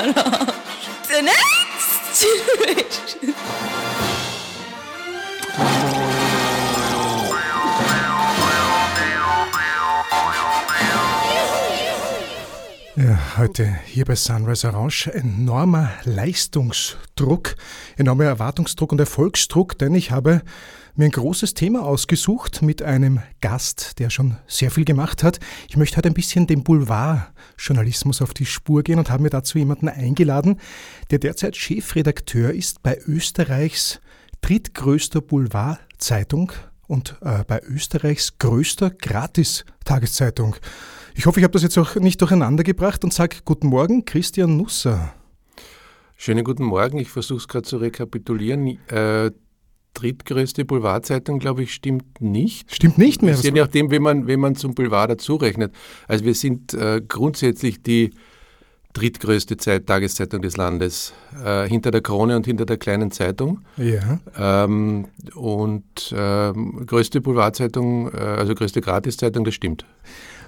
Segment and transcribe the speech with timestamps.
[1.08, 3.34] The next generation.
[12.96, 17.56] Ja, heute hier bei Sunrise Orange enormer Leistungsdruck,
[17.98, 20.40] enormer Erwartungsdruck und Erfolgsdruck, denn ich habe
[20.94, 25.40] mir ein großes Thema ausgesucht mit einem Gast, der schon sehr viel gemacht hat.
[25.68, 29.58] Ich möchte heute ein bisschen dem Boulevardjournalismus auf die Spur gehen und habe mir dazu
[29.58, 30.60] jemanden eingeladen,
[31.10, 34.00] der derzeit Chefredakteur ist bei Österreichs
[34.40, 36.52] drittgrößter Boulevardzeitung
[36.86, 40.56] und äh, bei Österreichs größter Gratis-Tageszeitung.
[41.14, 44.56] Ich hoffe, ich habe das jetzt auch nicht durcheinander gebracht und sage Guten Morgen, Christian
[44.56, 45.14] Nusser.
[46.16, 46.98] Schönen guten Morgen.
[46.98, 48.78] Ich versuche es gerade zu rekapitulieren.
[48.88, 49.30] Äh,
[49.94, 52.74] drittgrößte Boulevardzeitung, glaube ich, stimmt nicht.
[52.74, 53.34] Stimmt nicht mehr.
[53.34, 55.74] Je nachdem, wenn man, wenn man zum Boulevard dazurechnet.
[56.08, 58.10] Also wir sind äh, grundsätzlich die
[58.92, 61.12] drittgrößte Zeit, Tageszeitung des Landes,
[61.44, 63.60] äh, hinter der Krone und hinter der kleinen Zeitung.
[63.76, 64.20] Ja.
[64.36, 69.84] Ähm, und ähm, größte Boulevardzeitung, äh, also größte Gratiszeitung, das stimmt.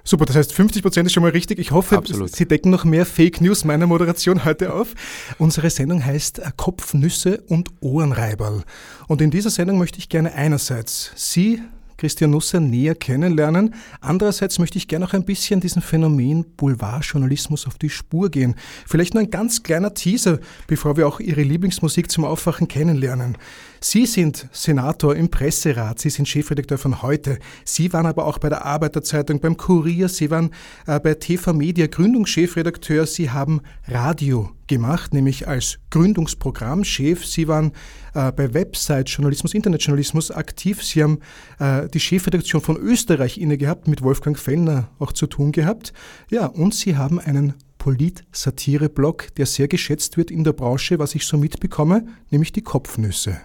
[0.04, 1.58] Super, das heißt 50 Prozent ist schon mal richtig.
[1.58, 2.34] Ich hoffe, Absolut.
[2.34, 4.94] Sie decken noch mehr Fake News meiner Moderation heute auf.
[5.38, 8.64] Unsere Sendung heißt äh, Kopfnüsse und Ohrenreiberl.
[9.06, 11.62] Und in dieser Sendung möchte ich gerne einerseits Sie,
[11.98, 13.74] Christian Nusser, näher kennenlernen.
[14.00, 18.56] Andererseits möchte ich gerne auch ein bisschen diesem Phänomen Boulevardjournalismus auf die Spur gehen.
[18.88, 23.38] Vielleicht nur ein ganz kleiner Teaser, bevor wir auch Ihre Lieblingsmusik zum Aufwachen kennenlernen.
[23.84, 27.40] Sie sind Senator im Presserat, Sie sind Chefredakteur von heute.
[27.64, 30.50] Sie waren aber auch bei der Arbeiterzeitung, beim Kurier, Sie waren
[30.86, 37.26] äh, bei TV Media Gründungschefredakteur, Sie haben Radio gemacht, nämlich als Gründungsprogrammchef.
[37.26, 37.72] Sie waren
[38.14, 40.84] äh, bei Website-Journalismus, Internetjournalismus aktiv.
[40.84, 41.18] Sie haben
[41.58, 45.92] äh, die Chefredaktion von Österreich inne gehabt, mit Wolfgang Fellner auch zu tun gehabt.
[46.30, 51.26] Ja, und Sie haben einen Polit-Satire-Blog, der sehr geschätzt wird in der Branche, was ich
[51.26, 53.40] so mitbekomme, nämlich die Kopfnüsse.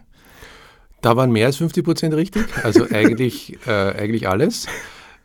[1.02, 4.68] Da waren mehr als 50 Prozent richtig, also eigentlich, äh, eigentlich alles.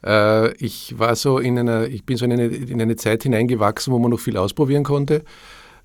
[0.04, 3.92] Äh, ich war so in einer, ich bin so in eine, in eine Zeit hineingewachsen,
[3.92, 5.24] wo man noch viel ausprobieren konnte.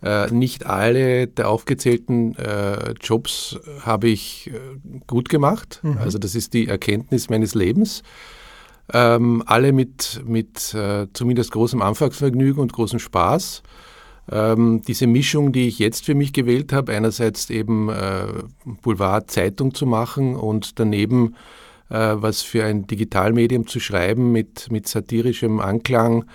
[0.03, 5.79] Äh, nicht alle der aufgezählten äh, Jobs habe ich äh, gut gemacht.
[5.81, 5.97] Mhm.
[5.97, 8.03] Also das ist die Erkenntnis meines Lebens.
[8.93, 13.63] Ähm, alle mit, mit äh, zumindest großem Anfangsvergnügen und großem Spaß.
[14.29, 18.27] Ähm, diese Mischung, die ich jetzt für mich gewählt habe, einerseits eben äh,
[18.81, 21.35] Boulevard-Zeitung zu machen und daneben
[21.89, 26.25] äh, was für ein Digitalmedium zu schreiben mit, mit satirischem Anklang,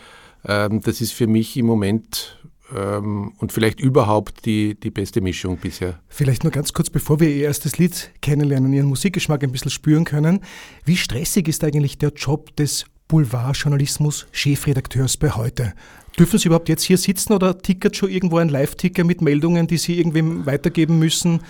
[0.47, 2.38] ähm, das ist für mich im Moment
[2.75, 6.00] ähm, und vielleicht überhaupt die, die beste Mischung bisher.
[6.08, 10.04] Vielleicht nur ganz kurz, bevor wir Ihr erstes Lied kennenlernen, Ihren Musikgeschmack ein bisschen spüren
[10.04, 10.41] können.
[10.84, 15.75] Wie stressig ist eigentlich der Job des Boulevardjournalismus Chefredakteurs bei heute?
[16.19, 19.78] Dürfen Sie überhaupt jetzt hier sitzen oder tickert schon irgendwo ein Live-Ticker mit Meldungen, die
[19.78, 21.41] Sie irgendwem weitergeben müssen?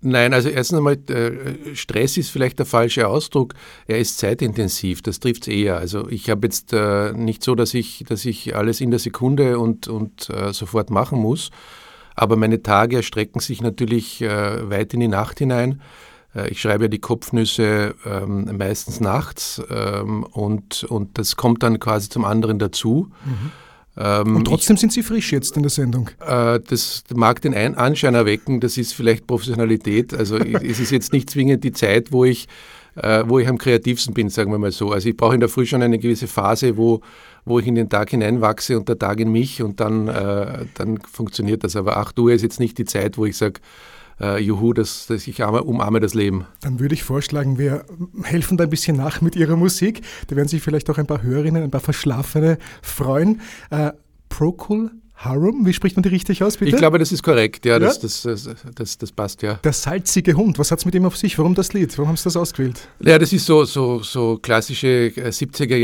[0.00, 3.54] Nein, also erstens einmal, äh, Stress ist vielleicht der falsche Ausdruck.
[3.86, 5.76] Er ist zeitintensiv, das trifft es eher.
[5.76, 9.58] Also ich habe jetzt äh, nicht so, dass ich, dass ich alles in der Sekunde
[9.58, 11.50] und, und äh, sofort machen muss.
[12.14, 15.82] Aber meine Tage erstrecken sich natürlich weit in die Nacht hinein.
[16.48, 22.08] Ich schreibe ja die Kopfnüsse ähm, meistens nachts ähm, und, und das kommt dann quasi
[22.08, 23.10] zum anderen dazu.
[23.26, 23.52] Mhm.
[23.98, 26.10] Ähm, Und trotzdem ich, sind Sie frisch jetzt in der Sendung.
[26.20, 30.12] Äh, das mag den Ein Anschein erwecken, das ist vielleicht Professionalität.
[30.12, 32.46] Also es ist jetzt nicht zwingend die Zeit, wo ich,
[32.96, 34.92] äh, wo ich am kreativsten bin, sagen wir mal so.
[34.92, 37.00] Also ich brauche in der Früh schon eine gewisse Phase, wo,
[37.46, 40.98] wo ich in den Tag hineinwachse und der Tag in mich und dann, äh, dann
[41.00, 41.74] funktioniert das.
[41.74, 43.60] Aber 8 Uhr ist jetzt nicht die Zeit, wo ich sage,
[44.20, 46.46] äh, juhu, das, das, ich umarme das Leben.
[46.60, 47.84] Dann würde ich vorschlagen, wir
[48.22, 50.02] helfen da ein bisschen nach mit Ihrer Musik.
[50.28, 53.40] Da werden sich vielleicht auch ein paar Hörerinnen, ein paar Verschlafene freuen.
[53.70, 53.92] Äh,
[54.28, 56.72] Procol Harum, wie spricht man die richtig aus, bitte?
[56.72, 59.54] Ich glaube, das ist korrekt, ja, das, das, das, das, das passt, ja.
[59.64, 61.38] Der salzige Hund, was hat es mit ihm auf sich?
[61.38, 61.96] Warum das Lied?
[61.96, 62.86] Warum haben Sie das ausgewählt?
[63.00, 65.76] Ja, das ist so, so, so klassische 70er äh.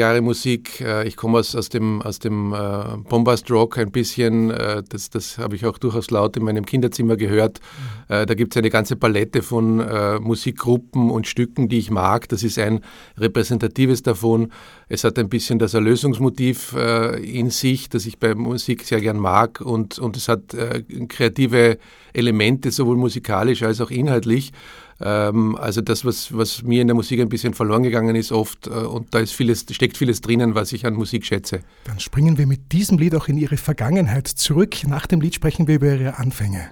[0.81, 4.51] Äh, ich komme aus, aus dem, aus dem äh, Bombast Rock ein bisschen,
[4.89, 7.61] das, das habe ich auch durchaus laut in meinem Kinderzimmer gehört.
[8.09, 8.27] Mhm.
[8.27, 9.77] Da gibt es eine ganze Palette von
[10.23, 12.29] Musikgruppen und Stücken, die ich mag.
[12.29, 12.81] Das ist ein
[13.17, 14.53] repräsentatives davon.
[14.93, 19.61] Es hat ein bisschen das Erlösungsmotiv in sich, das ich bei Musik sehr gern mag
[19.63, 21.79] und, und es hat äh, kreative
[22.13, 24.53] Elemente, sowohl musikalisch als auch inhaltlich.
[25.01, 28.67] Ähm, also das, was, was mir in der Musik ein bisschen verloren gegangen ist oft
[28.67, 31.61] äh, und da ist vieles, steckt vieles drinnen, was ich an Musik schätze.
[31.85, 34.87] Dann springen wir mit diesem Lied auch in Ihre Vergangenheit zurück.
[34.87, 36.71] Nach dem Lied sprechen wir über Ihre Anfänge.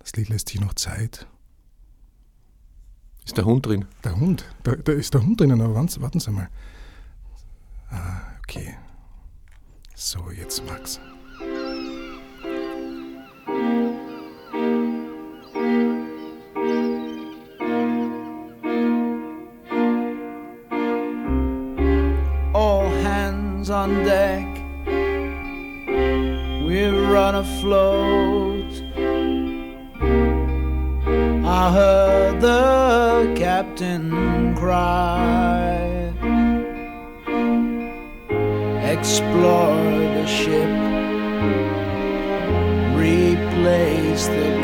[0.00, 1.26] Das Lied lässt sich noch Zeit.
[3.28, 3.84] Ist der Hund drin?
[4.04, 4.46] Der Hund?
[4.62, 6.48] Da, da ist der Hund drinnen, aber warten Sie mal.
[7.90, 8.74] Ah, okay.
[9.94, 10.98] So, jetzt Max.
[22.54, 24.46] all hands on deck.
[26.66, 28.47] We're run afloat.
[31.60, 36.12] I heard the captain cry.
[38.94, 40.70] Explore the ship,
[42.94, 44.57] replace the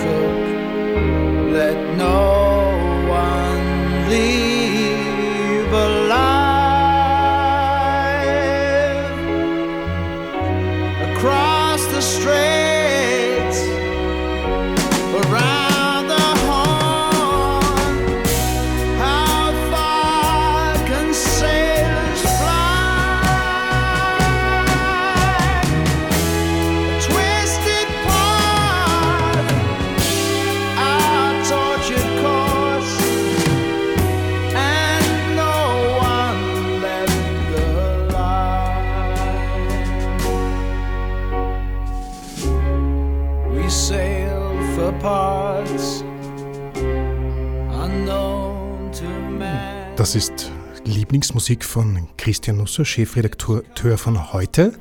[51.34, 54.72] Lieblingsmusik von Christian Nusser, Chefredakteur von heute.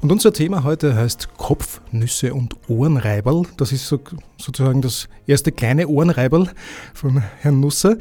[0.00, 3.42] Und unser Thema heute heißt Kopf, Nüsse und Ohrenreiberl.
[3.56, 3.98] Das ist so,
[4.38, 6.52] sozusagen das erste kleine Ohrenreiberl
[6.94, 7.96] von Herrn Nusser.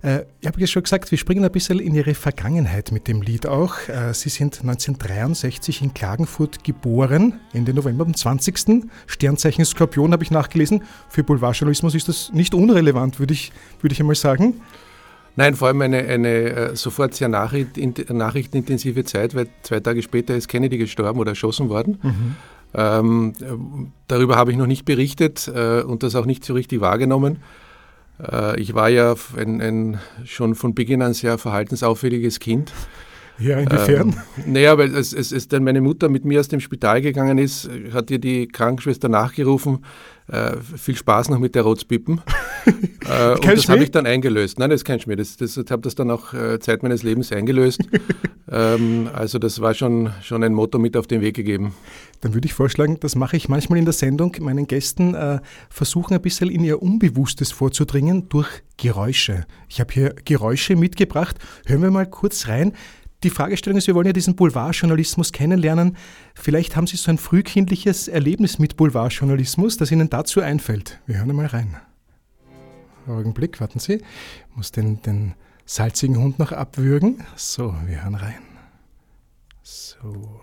[0.00, 3.20] Äh, ich habe ja schon gesagt, wir springen ein bisschen in Ihre Vergangenheit mit dem
[3.20, 3.76] Lied auch.
[3.88, 8.86] Äh, Sie sind 1963 in Klagenfurt geboren, Ende November, am 20.
[9.06, 10.82] Sternzeichen Skorpion habe ich nachgelesen.
[11.10, 13.52] Für Boulevardjournalismus ist das nicht unrelevant, würde ich,
[13.82, 14.62] würde ich einmal sagen.
[15.36, 20.02] Nein, vor allem eine, eine äh, sofort sehr nachricht, in, nachrichtenintensive Zeit, weil zwei Tage
[20.02, 21.98] später ist Kennedy gestorben oder erschossen worden.
[22.74, 23.44] Ähm, äh,
[24.08, 27.38] darüber habe ich noch nicht berichtet äh, und das auch nicht so richtig wahrgenommen.
[28.20, 32.72] Äh, ich war ja ein, ein schon von Beginn an sehr verhaltensauffälliges Kind.
[33.40, 34.14] Ja, inwiefern?
[34.36, 37.38] Ähm, naja, weil es, es, es dann meine Mutter mit mir aus dem Spital gegangen
[37.38, 39.84] ist, hat ihr die Krankenschwester nachgerufen,
[40.30, 42.20] äh, viel Spaß noch mit der Rotzpippen.
[43.08, 44.58] äh, und das habe ich dann eingelöst.
[44.58, 45.16] Nein, das ist kein Schmäh.
[45.16, 47.80] Das, das, ich habe das dann auch äh, Zeit meines Lebens eingelöst.
[48.50, 51.74] ähm, also das war schon, schon ein Motto mit auf den Weg gegeben.
[52.20, 56.14] Dann würde ich vorschlagen, das mache ich manchmal in der Sendung, meinen Gästen äh, versuchen
[56.14, 59.46] ein bisschen in ihr Unbewusstes vorzudringen durch Geräusche.
[59.68, 61.36] Ich habe hier Geräusche mitgebracht.
[61.66, 62.72] Hören wir mal kurz rein.
[63.22, 65.96] Die Fragestellung ist, wir wollen ja diesen Boulevardjournalismus kennenlernen.
[66.34, 71.00] Vielleicht haben Sie so ein frühkindliches Erlebnis mit Boulevardjournalismus, das Ihnen dazu einfällt.
[71.06, 71.76] Wir hören mal rein.
[73.06, 73.94] Augenblick, warten Sie.
[73.94, 75.34] Ich muss den, den
[75.66, 77.22] salzigen Hund noch abwürgen.
[77.36, 78.38] So, wir hören rein.
[79.62, 80.40] So.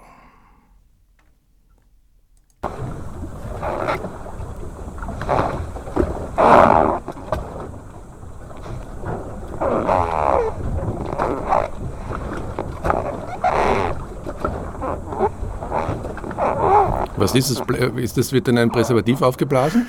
[17.17, 17.61] Was ist das?
[17.97, 19.87] Ist das wird dann ein Präservativ aufgeblasen?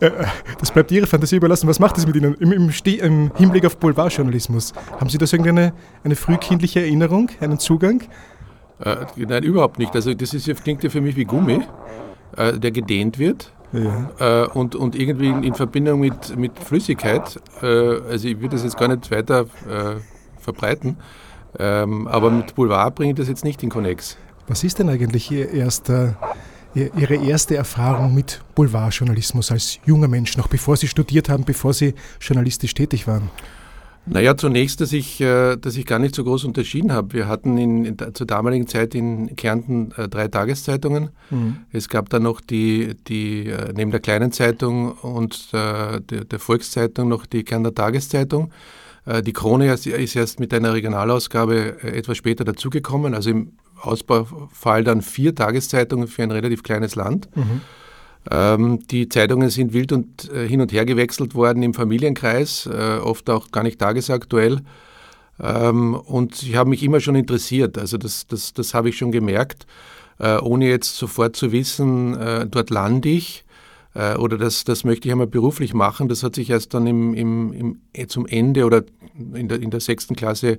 [0.00, 0.10] Äh,
[0.58, 1.68] Das bleibt Ihre Fantasie überlassen.
[1.68, 4.72] Was macht das mit Ihnen im, im, im Hinblick auf Boulevardjournalismus?
[4.98, 5.72] Haben Sie da irgendeine
[6.04, 8.02] eine frühkindliche Erinnerung, einen Zugang?
[8.80, 9.94] Äh, nein, überhaupt nicht.
[9.94, 11.60] Also das ist, klingt ja für mich wie Gummi,
[12.36, 13.52] äh, der gedehnt wird.
[13.72, 14.44] Ja.
[14.44, 18.64] Äh, und, und irgendwie in, in Verbindung mit, mit Flüssigkeit, äh, also ich würde das
[18.64, 19.96] jetzt gar nicht weiter äh,
[20.40, 20.96] verbreiten,
[21.58, 24.16] ähm, aber mit Boulevard bringe ich das jetzt nicht in Connex.
[24.48, 26.16] Was ist denn eigentlich Ihr erster,
[26.74, 31.94] Ihre erste Erfahrung mit Boulevardjournalismus als junger Mensch, noch bevor Sie studiert haben, bevor Sie
[32.20, 33.28] journalistisch tätig waren?
[34.06, 37.12] Naja, zunächst, dass ich, äh, dass ich gar nicht so groß unterschieden habe.
[37.12, 41.10] Wir hatten in, in, zur damaligen Zeit in Kärnten äh, drei Tageszeitungen.
[41.70, 47.08] Es gab dann noch die, die äh, neben der kleinen Zeitung und der, der Volkszeitung
[47.08, 48.52] noch die Kärntner Tageszeitung.
[49.24, 55.34] Die Krone ist, erst mit einer Regionalausgabe etwas später dazugekommen, also im Ausbaufall dann vier
[55.34, 57.28] Tageszeitungen für ein relativ kleines Land.
[58.30, 62.98] Ähm, die Zeitungen sind wild und äh, hin und her gewechselt worden im Familienkreis, äh,
[62.98, 64.60] oft auch gar nicht tagesaktuell.
[65.40, 69.10] Ähm, und ich habe mich immer schon interessiert, also das, das, das habe ich schon
[69.10, 69.66] gemerkt,
[70.18, 73.44] äh, ohne jetzt sofort zu wissen, äh, dort lande ich
[73.94, 76.08] äh, oder das, das möchte ich einmal beruflich machen.
[76.08, 77.52] Das hat sich erst dann im, im,
[77.94, 78.82] im, zum Ende oder
[79.34, 80.58] in der, in der sechsten Klasse äh,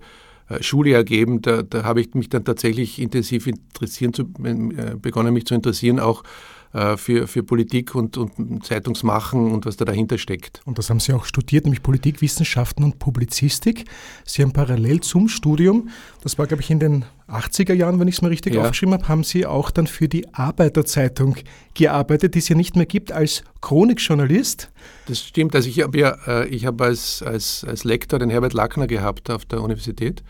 [0.62, 1.42] Schule ergeben.
[1.42, 6.00] Da, da habe ich mich dann tatsächlich intensiv interessieren zu, äh, begonnen, mich zu interessieren,
[6.00, 6.28] auch äh,
[6.72, 10.62] für, für Politik und, und Zeitungsmachen und was da dahinter steckt.
[10.66, 13.86] Und das haben Sie auch studiert, nämlich Politikwissenschaften und Publizistik.
[14.26, 15.90] Sie haben parallel zum Studium,
[16.22, 18.62] das war glaube ich in den 80er Jahren, wenn ich es mal richtig ja.
[18.62, 21.36] aufgeschrieben habe, haben Sie auch dann für die Arbeiterzeitung
[21.74, 24.70] gearbeitet, die es ja nicht mehr gibt, als Chronikjournalist.
[25.08, 25.56] Das stimmt.
[25.56, 29.30] Also ich habe ja, äh, ich habe als, als, als Lektor den Herbert Lackner gehabt
[29.30, 30.24] auf der Universität.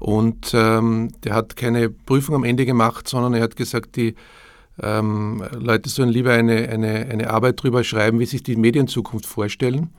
[0.00, 4.14] Und ähm, der hat keine Prüfung am Ende gemacht, sondern er hat gesagt, die
[4.82, 9.90] ähm, Leute sollen lieber eine, eine, eine Arbeit darüber schreiben, wie sich die Medienzukunft vorstellen.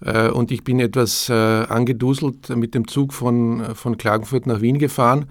[0.00, 4.78] Äh, und ich bin etwas äh, angeduselt mit dem Zug von, von Klagenfurt nach Wien
[4.78, 5.26] gefahren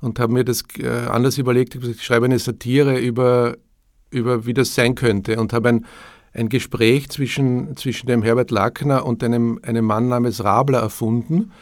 [0.00, 1.74] und habe mir das äh, anders überlegt.
[1.76, 3.56] Ich schreibe eine Satire über,
[4.10, 5.86] über wie das sein könnte und habe ein,
[6.32, 11.52] ein Gespräch zwischen, zwischen dem Herbert Lackner und einem, einem Mann namens Rabler erfunden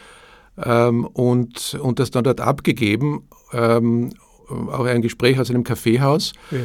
[0.63, 3.27] ähm, und, und das dann dort abgegeben.
[3.53, 4.11] Ähm,
[4.49, 6.33] auch ein Gespräch aus einem Kaffeehaus.
[6.51, 6.59] Ja.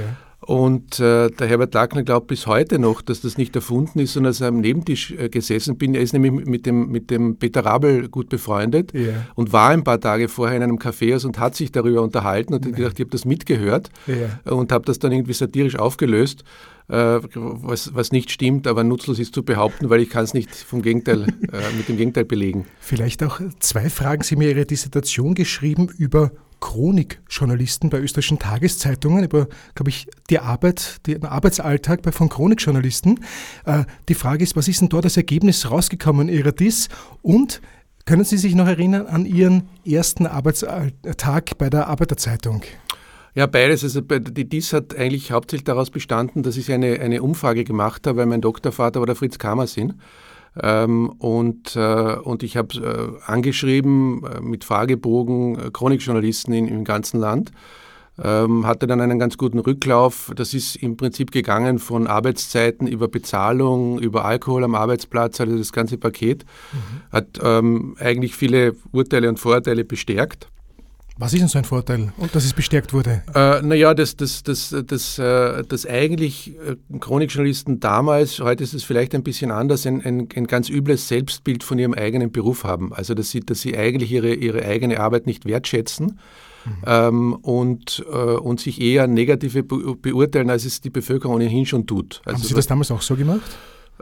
[0.47, 4.31] Und äh, der Herbert Lackner glaubt bis heute noch, dass das nicht erfunden ist, sondern
[4.31, 5.95] dass er am Nebentisch äh, gesessen bin.
[5.95, 9.27] Er ist nämlich mit dem, mit dem Peter Rabel gut befreundet ja.
[9.37, 12.67] und war ein paar Tage vorher in einem Kaffeehaus und hat sich darüber unterhalten und
[12.67, 14.53] hat gedacht, ich habe das mitgehört ja.
[14.53, 16.45] und habe das dann irgendwie satirisch aufgelöst.
[16.89, 20.55] Äh, was, was nicht stimmt, aber nutzlos ist zu behaupten, weil ich kann es nicht
[20.55, 22.67] vom Gegenteil, äh, mit dem Gegenteil belegen.
[22.79, 24.23] Vielleicht auch zwei Fragen.
[24.23, 31.07] Sie haben Ihre Dissertation geschrieben über Chronikjournalisten bei österreichischen Tageszeitungen, über, glaube ich, die Arbeit,
[31.07, 33.21] den Arbeitsalltag bei von Chronikjournalisten.
[33.65, 36.89] Äh, die Frage ist, was ist denn dort als Ergebnis rausgekommen Ihrer DIS?
[37.23, 37.63] Und
[38.05, 42.63] können Sie sich noch erinnern an Ihren ersten Arbeitstag bei der Arbeiterzeitung?
[43.35, 43.83] Ja, beides.
[43.83, 48.19] Also die DIS hat eigentlich hauptsächlich daraus bestanden, dass ich eine, eine Umfrage gemacht habe,
[48.19, 49.95] weil mein Doktorvater war der Fritz Kamersin.
[50.63, 56.85] Ähm, und, äh, und ich habe äh, angeschrieben äh, mit Fragebogen äh, Chronikjournalisten in, im
[56.85, 57.51] ganzen Land.
[58.23, 60.31] Ähm, hatte dann einen ganz guten Rücklauf.
[60.37, 65.73] Das ist im Prinzip gegangen von Arbeitszeiten über Bezahlung, über Alkohol am Arbeitsplatz, also das
[65.73, 66.45] ganze Paket.
[66.73, 66.79] Mhm.
[67.11, 70.49] Hat ähm, eigentlich viele Urteile und Vorurteile bestärkt.
[71.17, 73.23] Was ist denn so ein Vorteil, dass es bestärkt wurde?
[73.35, 78.83] Äh, naja, dass das, das, das, äh, das eigentlich äh, Chronikjournalisten damals, heute ist es
[78.83, 82.93] vielleicht ein bisschen anders, ein, ein, ein, ganz übles Selbstbild von ihrem eigenen Beruf haben.
[82.93, 86.19] Also dass sie, dass sie eigentlich ihre, ihre eigene Arbeit nicht wertschätzen.
[86.65, 86.73] Mhm.
[86.87, 92.23] Ähm, und, äh, und sich eher negative beurteilen, als es die Bevölkerung ohnehin schon tut.
[92.25, 93.43] Also Haben Sie das damals auch so gemacht?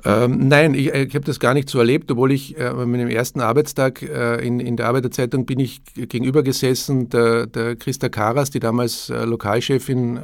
[0.04, 3.08] Ähm, nein, ich, ich habe das gar nicht so erlebt, obwohl ich äh, mit dem
[3.08, 8.50] ersten Arbeitstag äh, in, in der Arbeiterzeitung bin ich gegenüber gesessen, der, der Christa Karas,
[8.50, 10.20] die damals äh, Lokalchefin äh,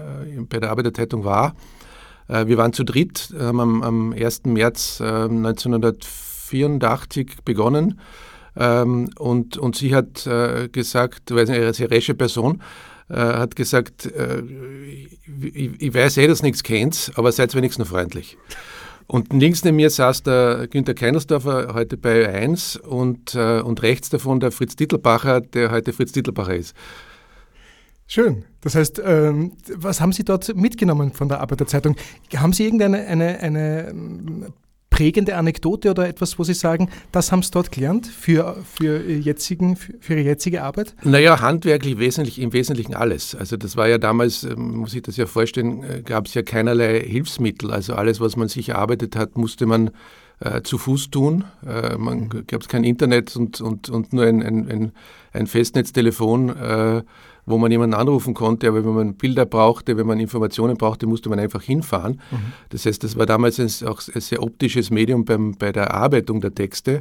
[0.49, 1.55] bei der Arbeiterzeitung war.
[2.29, 4.47] Äh, wir waren zu dritt, haben am, am 1.
[4.47, 8.01] März 1984 ähm, begonnen
[8.57, 12.63] ähm, und, und sie hat äh, gesagt, weil sie eine sehr resche Person,
[13.11, 18.37] hat gesagt, ich, ich, weiß eh, dass nichts kennt, aber seid wenigstens freundlich.
[19.11, 24.11] Und links neben mir saß der Günter Keinersdorfer, heute bei 1 und, äh, und rechts
[24.11, 26.77] davon der Fritz Dittelbacher, der heute Fritz Dittelbacher ist.
[28.07, 28.45] Schön.
[28.61, 31.97] Das heißt, ähm, was haben Sie dort mitgenommen von der Arbeiterzeitung?
[32.37, 34.53] Haben Sie irgendeine eine, eine
[34.99, 39.77] prägende Anekdote oder etwas, wo Sie sagen, das haben Sie dort gelernt für, für, jetzigen,
[39.77, 40.97] für Ihre jetzige Arbeit?
[41.05, 43.37] Naja, handwerklich wesentlich, im Wesentlichen alles.
[43.37, 46.43] Also das war ja damals, ähm, muss ich das ja vorstellen, äh, gab es ja
[46.43, 47.71] keinerlei Hilfsmittel.
[47.71, 49.93] Also alles, was man sich erarbeitet hat, musste man
[50.41, 51.45] äh, zu Fuß tun.
[51.65, 54.93] Äh, man gab es kein Internet und, und, und nur ein, ein,
[55.33, 56.49] ein Festnetztelefon.
[56.57, 57.03] Äh,
[57.49, 61.29] wo man jemanden anrufen konnte, aber wenn man Bilder brauchte, wenn man Informationen brauchte, musste
[61.29, 62.21] man einfach hinfahren.
[62.31, 62.53] Mhm.
[62.71, 66.41] Das heißt, das war damals ein, auch ein sehr optisches Medium beim, bei der Erarbeitung
[66.41, 67.01] der Texte.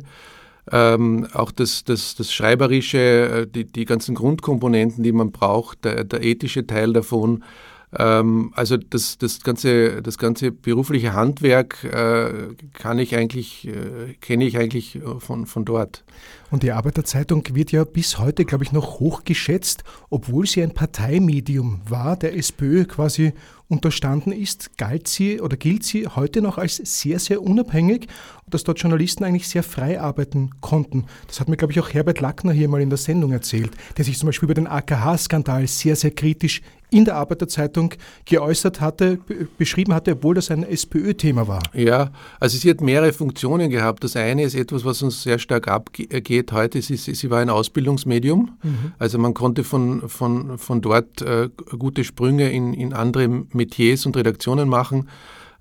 [0.72, 6.04] Ähm, auch das, das, das Schreiberische, äh, die, die ganzen Grundkomponenten, die man braucht, der,
[6.04, 7.44] der ethische Teil davon,
[7.92, 14.58] also das, das, ganze, das ganze berufliche Handwerk äh, kann ich eigentlich, äh, kenne ich
[14.58, 16.04] eigentlich äh, von, von dort.
[16.52, 21.82] Und die Arbeiterzeitung wird ja bis heute, glaube ich, noch hochgeschätzt, obwohl sie ein Parteimedium
[21.88, 23.34] war, der SPÖ quasi
[23.70, 28.08] unterstanden ist, galt sie oder gilt sie heute noch als sehr, sehr unabhängig
[28.46, 31.06] und dass dort Journalisten eigentlich sehr frei arbeiten konnten.
[31.28, 34.06] Das hat mir, glaube ich, auch Herbert Lackner hier mal in der Sendung erzählt, der
[34.06, 37.94] sich zum Beispiel über den AKH-Skandal sehr, sehr kritisch in der Arbeiterzeitung
[38.26, 39.20] geäußert hatte,
[39.58, 41.62] beschrieben hatte, obwohl das ein SPÖ-Thema war.
[41.74, 44.04] Ja, also sie hat mehrere Funktionen gehabt.
[44.04, 46.82] Das eine ist etwas, was uns sehr stark abgeht heute.
[46.82, 48.58] Sie, sie war ein Ausbildungsmedium.
[48.64, 48.94] Mhm.
[49.00, 54.16] Also man konnte von, von, von dort äh, gute Sprünge in, in andere Metiers und
[54.16, 55.10] Redaktionen machen.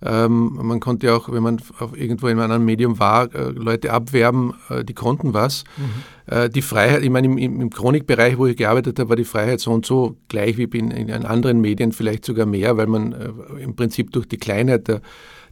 [0.04, 4.52] Ähm, man konnte auch, wenn man auf irgendwo in einem Medium war, äh, Leute abwerben,
[4.68, 5.64] äh, die konnten was.
[5.76, 6.34] Mhm.
[6.34, 9.60] Äh, die Freiheit, ich meine, im, im, Chronikbereich, wo ich gearbeitet habe, war die Freiheit
[9.60, 13.62] so und so gleich wie in, in anderen Medien, vielleicht sogar mehr, weil man äh,
[13.62, 15.00] im Prinzip durch die Kleinheit der,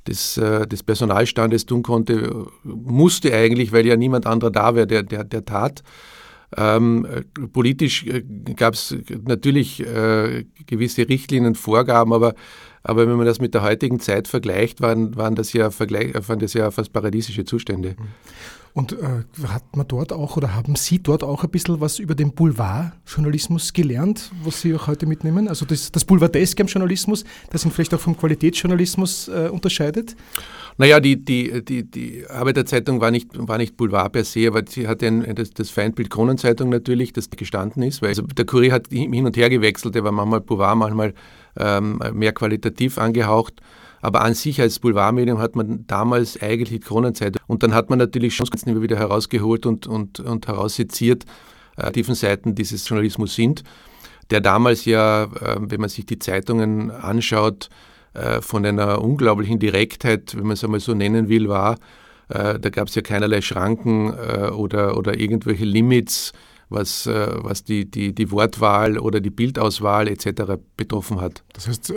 [0.07, 5.03] des, äh, des Personalstandes tun konnte, musste eigentlich, weil ja niemand anderer da wäre, der,
[5.03, 5.83] der, der tat.
[6.57, 7.07] Ähm,
[7.53, 8.23] politisch äh,
[8.55, 12.35] gab es natürlich äh, gewisse Richtlinien, Vorgaben, aber,
[12.83, 16.39] aber wenn man das mit der heutigen Zeit vergleicht, waren, waren, das, ja Vergleich, waren
[16.39, 17.97] das ja fast paradiesische Zustände.
[18.77, 22.17] Und äh, hat man dort auch oder haben Sie dort auch ein bisschen was über
[22.17, 25.47] den Boulevardjournalismus gelernt, was Sie auch heute mitnehmen?
[25.47, 30.17] Also das, das Boulevardeske am Journalismus, das ihn vielleicht auch vom Qualitätsjournalismus äh, unterscheidet?
[30.77, 34.89] Naja, die, die, die, die Arbeiterzeitung war nicht, war nicht Boulevard per se, aber sie
[34.89, 38.03] hatte ein, das, das Feindbild Kronenzeitung natürlich, das gestanden ist.
[38.03, 41.15] Weil also der Kurier hat hin und her gewechselt, der war manchmal Boulevard, manchmal
[41.57, 43.63] ähm, mehr qualitativ angehaucht.
[44.05, 47.41] Aber an sich als Boulevardmedium hat man damals eigentlich die Kronenzeitung.
[47.47, 51.25] Und dann hat man natürlich schon immer wieder herausgeholt und, und, und herausseziert,
[51.79, 53.63] äh, tiefen Seiten dieses Journalismus sind,
[54.29, 57.71] der damals ja, äh, wenn man sich die Zeitungen anschaut,
[58.13, 61.79] äh, von einer unglaublichen Direktheit, wenn man es einmal so nennen will, war.
[62.29, 66.33] Äh, da gab es ja keinerlei Schranken äh, oder, oder irgendwelche Limits,
[66.69, 70.55] was, was die, die, die Wortwahl oder die Bildauswahl etc.
[70.77, 71.45] betroffen hat.
[71.53, 71.93] Das heißt,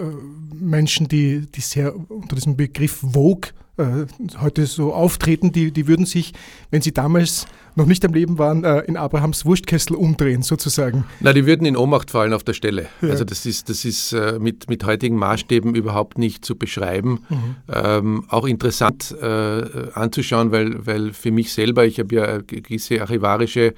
[0.53, 4.07] Menschen, die, die sehr unter diesem Begriff Vogue äh,
[4.41, 6.33] heute so auftreten, die, die würden sich,
[6.71, 7.45] wenn sie damals
[7.75, 11.05] noch nicht am Leben waren, äh, in Abrahams Wurstkessel umdrehen, sozusagen.
[11.19, 12.88] Na, die würden in Ohnmacht fallen auf der Stelle.
[13.01, 13.09] Ja.
[13.09, 17.19] Also das ist, das ist äh, mit, mit heutigen Maßstäben überhaupt nicht zu beschreiben.
[17.29, 17.55] Mhm.
[17.71, 23.75] Ähm, auch interessant äh, anzuschauen, weil, weil für mich selber, ich habe ja gewisse archivarische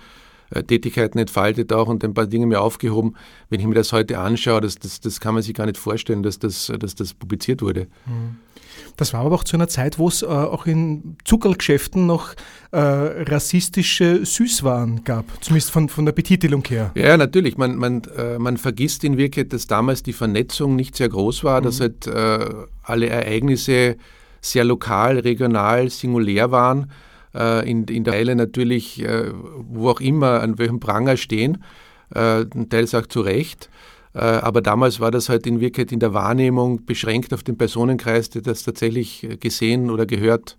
[0.52, 3.16] äh, Tätigkeiten entfaltet auch und ein paar Dinge mir aufgehoben.
[3.50, 6.24] Wenn ich mir das heute anschaue, das, das, das kann man sich gar nicht vorstellen,
[6.24, 7.88] dass das, dass das publiziert wurde.
[8.06, 8.38] Mhm.
[8.98, 12.34] Das war aber auch zu einer Zeit, wo es äh, auch in Zuckergeschäften noch
[12.72, 16.92] äh, rassistische Süßwaren gab, zumindest von, von der Betitelung her.
[16.96, 17.58] Ja, natürlich.
[17.58, 21.62] Man, man, äh, man vergisst in Wirklichkeit, dass damals die Vernetzung nicht sehr groß war,
[21.62, 21.66] mhm.
[21.66, 22.10] dass halt
[22.84, 23.98] alle Ereignisse
[24.42, 26.92] sehr lokal, regional, singulär waren.
[27.36, 31.64] Äh, in, in der Eile natürlich, äh, wo auch immer, an welchem Pranger stehen,
[32.12, 33.70] teils auch zu Recht.
[34.16, 38.32] Äh, aber damals war das halt in Wirklichkeit in der Wahrnehmung beschränkt auf den Personenkreis,
[38.32, 40.58] der das tatsächlich gesehen oder gehört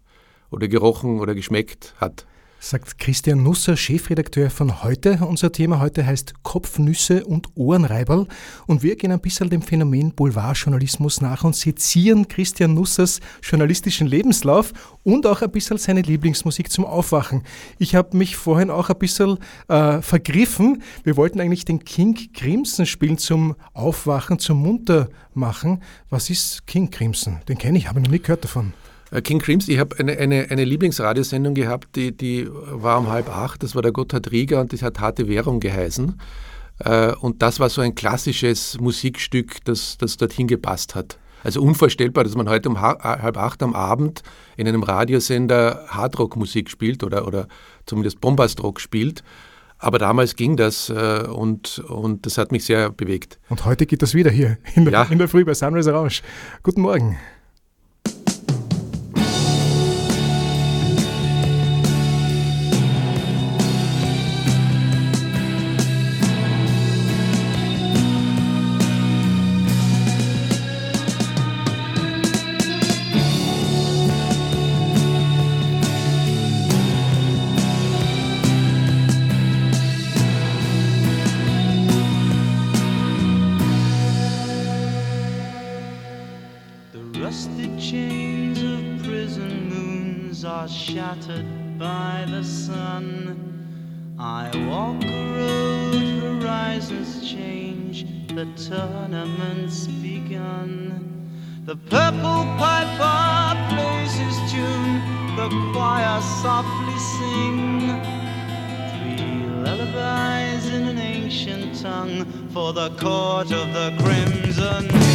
[0.53, 2.25] oder gerochen oder geschmeckt hat
[2.61, 5.19] sagt Christian Nusser, Chefredakteur von heute.
[5.27, 8.27] Unser Thema heute heißt Kopfnüsse und Ohrenreiberl
[8.67, 14.75] und wir gehen ein bisschen dem Phänomen Boulevardjournalismus nach und sezieren Christian Nussers journalistischen Lebenslauf
[15.03, 17.45] und auch ein bisschen seine Lieblingsmusik zum Aufwachen.
[17.79, 20.83] Ich habe mich vorhin auch ein bisschen äh, vergriffen.
[21.03, 25.83] Wir wollten eigentlich den King Crimson spielen zum Aufwachen, zum Muntermachen.
[26.11, 27.41] Was ist King Crimson?
[27.49, 28.75] Den kenne ich, habe noch nie gehört davon.
[29.11, 33.29] Äh, King Crimson, ich habe eine, eine, eine Lieblingsradiosendung gehabt, die, die war um halb
[33.29, 36.21] acht, das war der Gotthard Rieger und das hat Harte Währung geheißen.
[36.81, 41.19] Äh, und das war so ein klassisches Musikstück, das, das dorthin gepasst hat.
[41.43, 44.23] Also unvorstellbar, dass man heute um halb acht am Abend
[44.59, 47.49] in einem Radiosender Hardrock-Musik spielt oder, oder
[47.87, 49.25] zumindest Bombastrock spielt.
[49.79, 53.39] Aber damals ging das äh, und, und das hat mich sehr bewegt.
[53.49, 55.03] Und heute geht das wieder hier in der, ja.
[55.05, 56.23] in der Früh bei Sunrise Orange.
[56.63, 57.17] Guten Morgen.
[91.79, 94.17] by the sun.
[94.19, 101.21] I walk a road, horizons change, the tournament's begun.
[101.65, 105.01] The purple piper plays his tune,
[105.37, 107.81] the choir softly sing.
[108.91, 115.10] Three lullabies in an ancient tongue for the court of the crimson.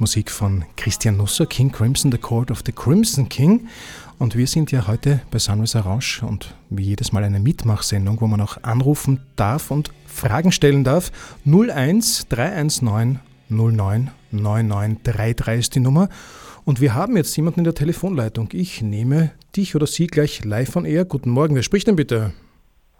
[0.00, 3.68] Lieblingsmusik von Christian Nusser, King Crimson, The Court of the Crimson King.
[4.18, 8.26] Und wir sind ja heute bei Sunrise Orange und wie jedes Mal eine Mitmachsendung, wo
[8.26, 11.12] man auch anrufen darf und Fragen stellen darf.
[11.44, 16.08] 01 319 09 9933 ist die Nummer.
[16.64, 18.48] Und wir haben jetzt jemanden in der Telefonleitung.
[18.52, 21.04] Ich nehme dich oder sie gleich live von Air.
[21.04, 22.32] Guten Morgen, wer spricht denn bitte?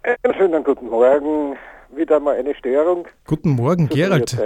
[0.03, 1.55] Einen schönen guten Morgen.
[1.95, 3.07] Wieder mal eine Störung.
[3.27, 4.37] Guten Morgen, Gerald.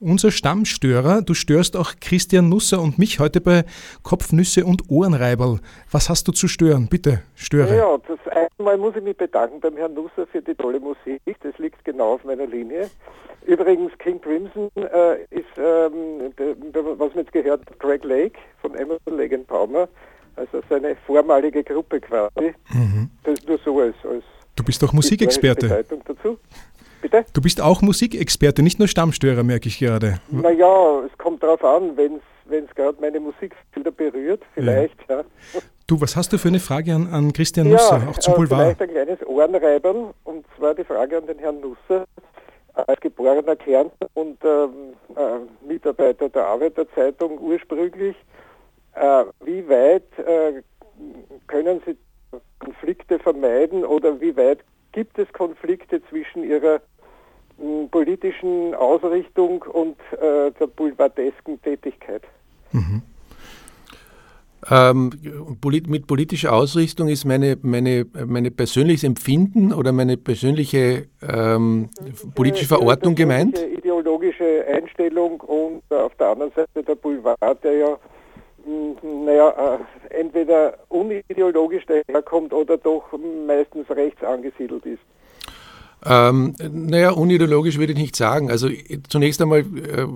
[0.00, 1.22] Unser Stammstörer.
[1.22, 3.64] Du störst auch Christian Nusser und mich heute bei
[4.02, 5.60] Kopfnüsse und Ohrenreiberl.
[5.90, 6.88] Was hast du zu stören?
[6.88, 7.76] Bitte, störe.
[7.76, 8.18] Ja, das
[8.58, 11.20] einmal muss ich mich bedanken beim Herrn Nusser für die tolle Musik.
[11.42, 12.90] Das liegt genau auf meiner Linie.
[13.46, 16.32] Übrigens, King Crimson äh, ist, ähm,
[16.72, 19.88] was man jetzt gehört Greg Lake von Emerson Lake and Palmer.
[20.36, 22.54] Also seine vormalige Gruppe quasi.
[23.22, 24.24] Das nur so als, als
[24.56, 25.84] Du bist doch Musikexperte.
[27.04, 27.26] Bitte?
[27.34, 30.20] Du bist auch Musikexperte, nicht nur Stammstörer, merke ich gerade.
[30.30, 35.22] Naja, es kommt darauf an, wenn es gerade meine Musikbilder berührt, vielleicht, ja.
[35.86, 38.78] Du, was hast du für eine Frage an, an Christian Nusser, auch zum äh, Boulevard?
[38.78, 42.06] vielleicht ein kleines Ohrenreibern, und zwar die Frage an den Herrn Nusser.
[42.72, 48.16] Als geborener Kärntner und ähm, äh, Mitarbeiter der Arbeiterzeitung ursprünglich,
[48.94, 50.62] äh, wie weit äh,
[51.48, 51.98] können Sie
[52.60, 54.60] Konflikte vermeiden oder wie weit
[54.94, 56.80] gibt es Konflikte zwischen Ihrer
[57.90, 62.22] politischen Ausrichtung und äh, der boulevardesken Tätigkeit?
[64.70, 65.10] Ähm,
[65.60, 71.90] polit mit politischer Ausrichtung ist meine, meine, meine persönliches Empfinden oder meine persönliche ähm,
[72.34, 73.54] politische Verortung gemeint.
[73.54, 77.98] persönliche Ideologische Einstellung und äh, auf der anderen Seite der Boulevard, der ja,
[79.02, 79.78] naja,
[80.10, 83.04] äh, entweder unideologisch daherkommt oder doch
[83.46, 85.02] meistens rechts angesiedelt ist.
[86.04, 88.50] Ähm, naja, unideologisch würde ich nicht sagen.
[88.50, 90.06] Also äh, zunächst einmal äh,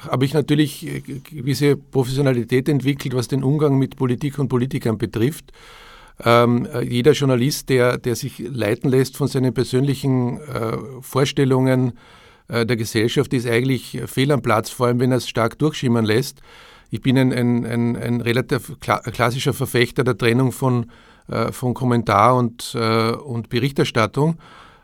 [0.00, 5.52] habe ich natürlich äh, gewisse Professionalität entwickelt, was den Umgang mit Politik und Politikern betrifft.
[6.24, 11.92] Ähm, äh, jeder Journalist, der, der sich leiten lässt von seinen persönlichen äh, Vorstellungen
[12.48, 16.04] äh, der Gesellschaft, ist eigentlich fehl am Platz, vor allem wenn er es stark durchschimmern
[16.04, 16.40] lässt.
[16.90, 20.90] Ich bin ein, ein, ein, ein relativ kla klassischer Verfechter der Trennung von,
[21.28, 24.38] äh, von Kommentar und, und Berichterstattung.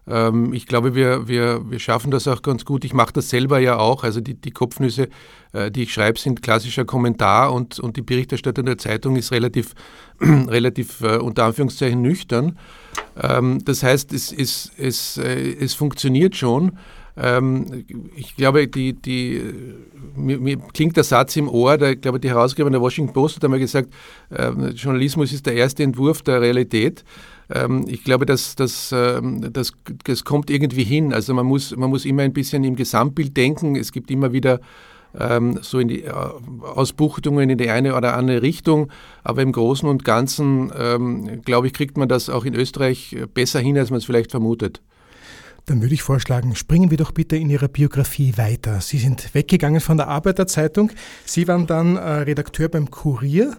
[0.07, 2.85] Ähm, ich glaube, wir, wir, wir schaffen das auch ganz gut.
[2.85, 4.05] Ich mache das selber ja auch.
[4.05, 5.09] Also die, die Kopfnüsse,
[5.53, 9.75] äh, die ich schreibe, sind klassischer Kommentar und, und die Berichterstattung der Zeitung ist relativ,
[10.21, 12.59] relativ äh, unter Anführungszeichen nüchtern.
[13.21, 16.79] Ähm, das heißt, es, es, es, äh, es funktioniert schon.
[17.17, 17.85] Ähm,
[18.17, 19.40] ich glaube, die, die,
[20.17, 23.45] mir, mir klingt der Satz im Ohr, der, glaube, die Herausgeberin der Washington Post hat
[23.45, 23.90] einmal gesagt,
[24.31, 27.05] äh, Journalismus ist der erste Entwurf der Realität.
[27.52, 29.72] Ähm, ich glaube, dass, dass, ähm, das,
[30.04, 31.12] das kommt irgendwie hin.
[31.12, 33.76] Also man muss, man muss immer ein bisschen im Gesamtbild denken.
[33.76, 34.61] Es gibt immer wieder
[35.18, 36.12] ähm, so in die äh,
[36.62, 38.90] Ausbuchtungen in die eine oder andere Richtung.
[39.22, 40.70] Aber im Großen und Ganzen,
[41.44, 44.80] glaube ich, kriegt man das auch in Österreich besser hin, als man es vielleicht vermutet.
[45.66, 48.83] Dann würde ich vorschlagen, springen wir doch bitte in Ihrer Biografie weiter.
[48.83, 50.90] Sie sind weggegangen von der Arbeiterzeitung.
[51.24, 53.57] Sie waren dann äh, Redakteur beim Kurier.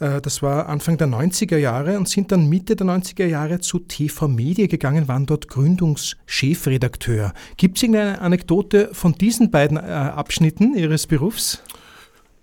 [0.00, 3.78] Äh, das war Anfang der 90er Jahre und sind dann Mitte der 90er Jahre zu
[3.78, 7.32] TV Media gegangen, waren dort Gründungschefredakteur.
[7.56, 11.62] Gibt es irgendeine Anekdote von diesen beiden äh, Abschnitten Ihres Berufs?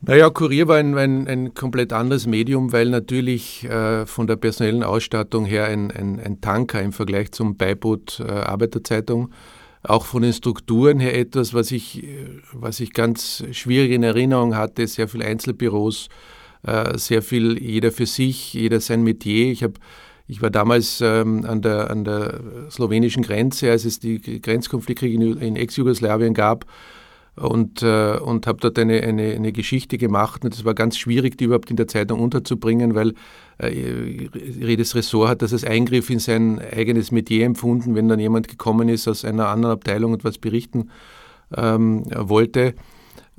[0.06, 4.84] Naja, Kurier war ein, ein, ein komplett anderes Medium, weil natürlich äh, von der personellen
[4.84, 9.30] Ausstattung her ein, ein, ein Tanker im Vergleich zum Beiboot äh, Arbeiterzeitung.
[9.82, 14.58] Auch von den Strukturen her etwas, was ich, äh, was ich ganz schwierig in Erinnerung
[14.58, 14.86] hatte.
[14.88, 16.10] Sehr viele Einzelbüros,
[16.64, 19.52] äh, sehr viel jeder für sich, jeder sein Metier.
[19.52, 19.74] Ich habe
[20.26, 22.40] ich war damals ähm, an, der, an der
[22.72, 26.66] slowenischen Grenze, als es die Grenzkonfliktkriege in, in Ex-Jugoslawien gab
[27.36, 30.46] und, äh, und habe dort eine, eine, eine Geschichte gemacht.
[30.46, 33.14] Und es war ganz schwierig, die überhaupt in der Zeitung unterzubringen, weil
[33.62, 38.48] äh, jedes Ressort hat das als Eingriff in sein eigenes Metier empfunden, wenn dann jemand
[38.48, 40.90] gekommen ist aus einer anderen Abteilung und was berichten
[41.56, 42.76] ähm, wollte.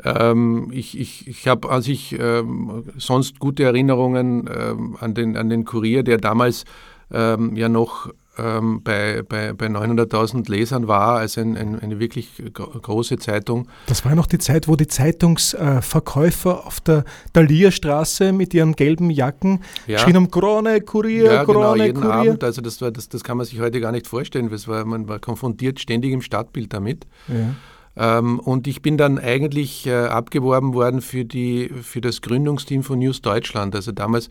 [0.02, 5.48] Ähm, ich ich, ich habe an sich ähm, sonst gute Erinnerungen ähm, an, den, an
[5.48, 6.64] den Kurier, der damals
[7.12, 12.42] ähm, ja noch ähm, bei, bei, bei 900.000 Lesern war, also ein, ein, eine wirklich
[12.52, 13.68] gro- große Zeitung.
[13.87, 19.61] Das war noch die Zeit, wo die Zeitungsverkäufer auf der Dalierstraße mit ihren gelben Jacken
[19.87, 19.98] Ja.
[19.98, 22.12] schrien um Krone, Kurier, ja, genau, Krone, jeden Kurier.
[22.14, 22.42] Abend.
[22.44, 24.50] Also das, war, das, das kann man sich heute gar nicht vorstellen.
[24.50, 27.07] Das war, man war konfrontiert ständig im Stadtbild damit.
[27.28, 27.54] Ja.
[27.96, 32.98] Ähm, und ich bin dann eigentlich äh, abgeworben worden für, die, für das Gründungsteam von
[32.98, 33.74] News Deutschland.
[33.74, 34.28] Also damals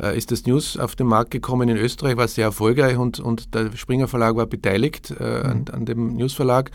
[0.00, 3.54] äh, ist das News auf den Markt gekommen in Österreich, war sehr erfolgreich und, und
[3.54, 6.70] der Springer Verlag war beteiligt äh, an, an dem News Verlag.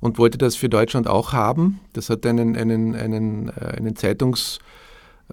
[0.00, 1.80] und wollte das für Deutschland auch haben.
[1.94, 4.58] Das hat einen, einen, einen, äh, einen Zeitungs-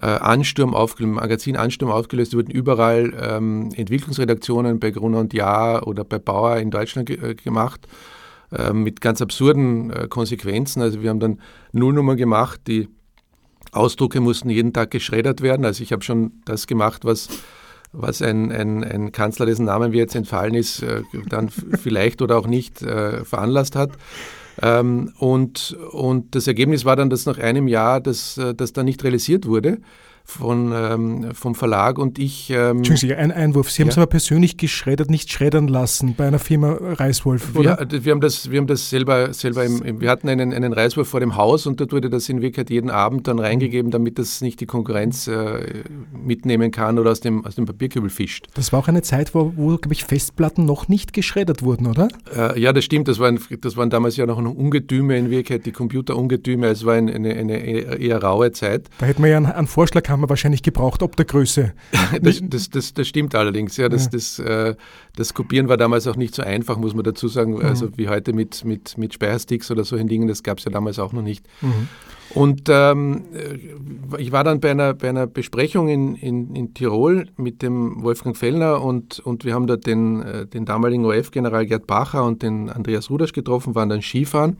[0.00, 6.18] Ansturm aufgelöst, Magazin Ansturm aufgelöst, wurden überall ähm, Entwicklungsredaktionen bei Gruner und Jahr oder bei
[6.18, 7.86] Bauer in Deutschland ge gemacht,
[8.52, 10.82] äh, mit ganz absurden äh, Konsequenzen.
[10.82, 11.40] Also wir haben dann
[11.72, 12.88] Nullnummern gemacht, die
[13.72, 15.64] Ausdrucke mussten jeden Tag geschreddert werden.
[15.64, 17.28] Also ich habe schon das gemacht, was
[17.92, 22.38] was ein, ein, ein Kanzler, dessen Namen mir jetzt entfallen ist, äh, dann vielleicht oder
[22.38, 23.92] auch nicht äh, veranlasst hat.
[24.60, 28.86] Ähm, und, und das Ergebnis war dann, dass nach einem Jahr das, äh, das dann
[28.86, 29.78] nicht realisiert wurde
[30.24, 32.50] von, ähm, vom Verlag und ich.
[32.50, 33.70] Ähm, Entschuldigung, ein Einwurf.
[33.70, 37.86] Sie haben es aber persönlich geschreddert, nicht schreddern lassen bei einer Firma Reiswolf, oder?
[37.90, 40.72] Wir, wir haben das, wir haben das selber, selber im, im, wir hatten einen, einen
[40.72, 44.18] Reiswolf vor dem Haus und dort wurde das in Wirklichkeit jeden Abend dann reingegeben, damit
[44.18, 45.82] das nicht die Konkurrenz äh,
[46.12, 48.48] mitnehmen kann oder aus dem, aus dem Papierkübel fischt.
[48.54, 52.08] Das war auch eine Zeit, wo, wo glaube ich, Festplatten noch nicht geschreddert wurden, oder?
[52.34, 53.08] Äh, ja, das stimmt.
[53.08, 56.66] Das waren, das waren damals ja noch Ungetüme in Wirklichkeit, die Computerungetüme.
[56.68, 58.88] Es war eine, eine, eine eher raue Zeit.
[58.98, 61.72] Da hätte man ja einen, einen Vorschlag haben wir wahrscheinlich gebraucht, ob der Größe.
[62.22, 63.76] das, das, das, das, stimmt allerdings.
[63.76, 64.10] Ja, das, ja.
[64.10, 64.74] Das, äh,
[65.16, 67.54] das Kopieren war damals auch nicht so einfach, muss man dazu sagen.
[67.54, 67.62] Mhm.
[67.62, 70.98] Also wie heute mit, mit, mit Speichersticks oder solchen Dingen, das gab es ja damals
[70.98, 71.44] auch noch nicht.
[71.60, 71.88] Mhm.
[72.34, 73.24] Und ähm,
[74.16, 78.36] ich war dann bei einer, bei einer Besprechung in, in, in Tirol mit dem Wolfgang
[78.36, 82.70] Fellner und, und wir haben dort den, äh, den damaligen OF-General Gerd Bacher und den
[82.70, 84.56] Andreas Rudasch getroffen, waren dann Skifahren.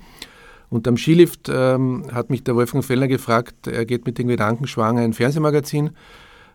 [0.73, 4.67] Und am Skilift ähm, hat mich der Wolfgang Fellner gefragt, er geht mit den Gedanken
[4.67, 5.91] schwanger, ein Fernsehmagazin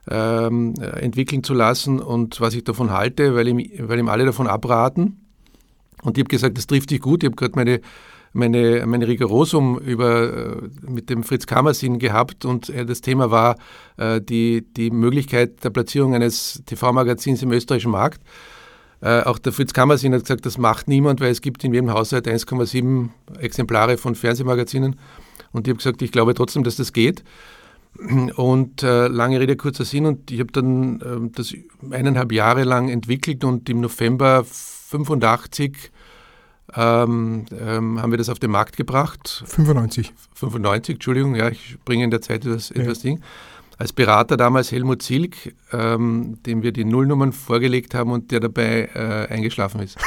[0.10, 4.47] ähm, entwickeln zu lassen und was ich davon halte, weil ihm, weil ihm alle davon
[4.47, 5.21] abraten.
[6.01, 7.21] Und ich habe gesagt, das trifft dich gut.
[7.21, 7.80] Ich habe gerade meine,
[8.34, 13.56] meine, meine Rigorosum über, äh, mit dem Fritz Kammersin gehabt und äh, das Thema war
[13.97, 18.23] äh, die, die Möglichkeit der Platzierung eines TV-Magazins im österreichischen Markt.
[19.01, 21.91] Äh, auch der Fritz Kammersin hat gesagt, das macht niemand, weil es gibt in jedem
[21.91, 24.97] Haushalt 1,7 Exemplare von Fernsehmagazinen.
[25.51, 27.23] Und ich habe gesagt, ich glaube trotzdem, dass das geht.
[28.36, 30.05] Und äh, lange Rede, kurzer Sinn.
[30.05, 31.53] Und ich habe dann äh, das
[31.91, 35.91] eineinhalb Jahre lang entwickelt und im November 85
[36.75, 39.43] ähm, ähm, haben wir das auf den Markt gebracht.
[39.47, 40.13] 95.
[40.36, 42.81] 95, Entschuldigung, ja, ich bringe in der Zeit etwas, ja.
[42.81, 43.21] etwas Ding
[43.77, 48.89] als Berater damals Helmut Zilk, ähm, dem wir die Nullnummern vorgelegt haben und der dabei
[48.93, 49.97] äh, eingeschlafen ist.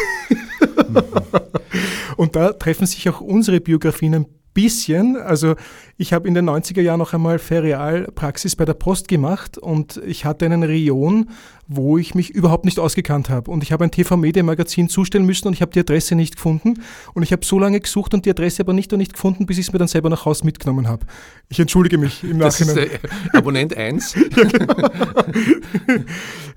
[2.16, 5.16] und da treffen sich auch unsere Biografien ein bisschen.
[5.16, 5.54] Also
[6.00, 10.24] ich habe in den 90er Jahren noch einmal Ferialpraxis bei der Post gemacht und ich
[10.24, 11.28] hatte einen Rion,
[11.68, 13.50] wo ich mich überhaupt nicht ausgekannt habe.
[13.50, 16.82] Und ich habe ein TV-Media-Magazin zustellen müssen und ich habe die Adresse nicht gefunden.
[17.12, 19.58] Und ich habe so lange gesucht und die Adresse aber nicht und nicht gefunden, bis
[19.58, 21.04] ich es mir dann selber nach Hause mitgenommen habe.
[21.50, 22.76] Ich entschuldige mich im Nachhinein.
[22.76, 24.14] Das ist, äh, Abonnent 1.
[24.36, 24.90] ja, genau.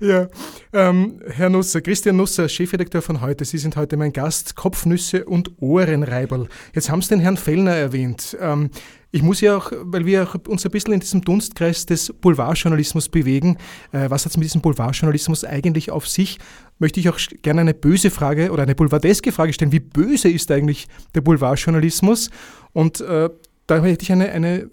[0.00, 0.28] ja.
[0.72, 5.52] Ähm, Herr Nusser, Christian Nusser, Chefredakteur von heute, Sie sind heute mein Gast, Kopfnüsse und
[5.60, 6.48] Ohrenreiberl.
[6.74, 8.36] Jetzt haben Sie den Herrn Fellner erwähnt.
[8.40, 8.70] Ähm,
[9.14, 13.58] ich muss ja auch, weil wir uns ein bisschen in diesem Dunstkreis des Boulevardjournalismus bewegen,
[13.92, 16.40] äh, was hat es mit diesem Boulevardjournalismus eigentlich auf sich,
[16.80, 19.70] möchte ich auch gerne eine böse Frage oder eine boulevardeske Frage stellen.
[19.70, 22.30] Wie böse ist eigentlich der Boulevardjournalismus?
[22.72, 23.30] Und äh,
[23.68, 24.68] da hätte ich eine, eine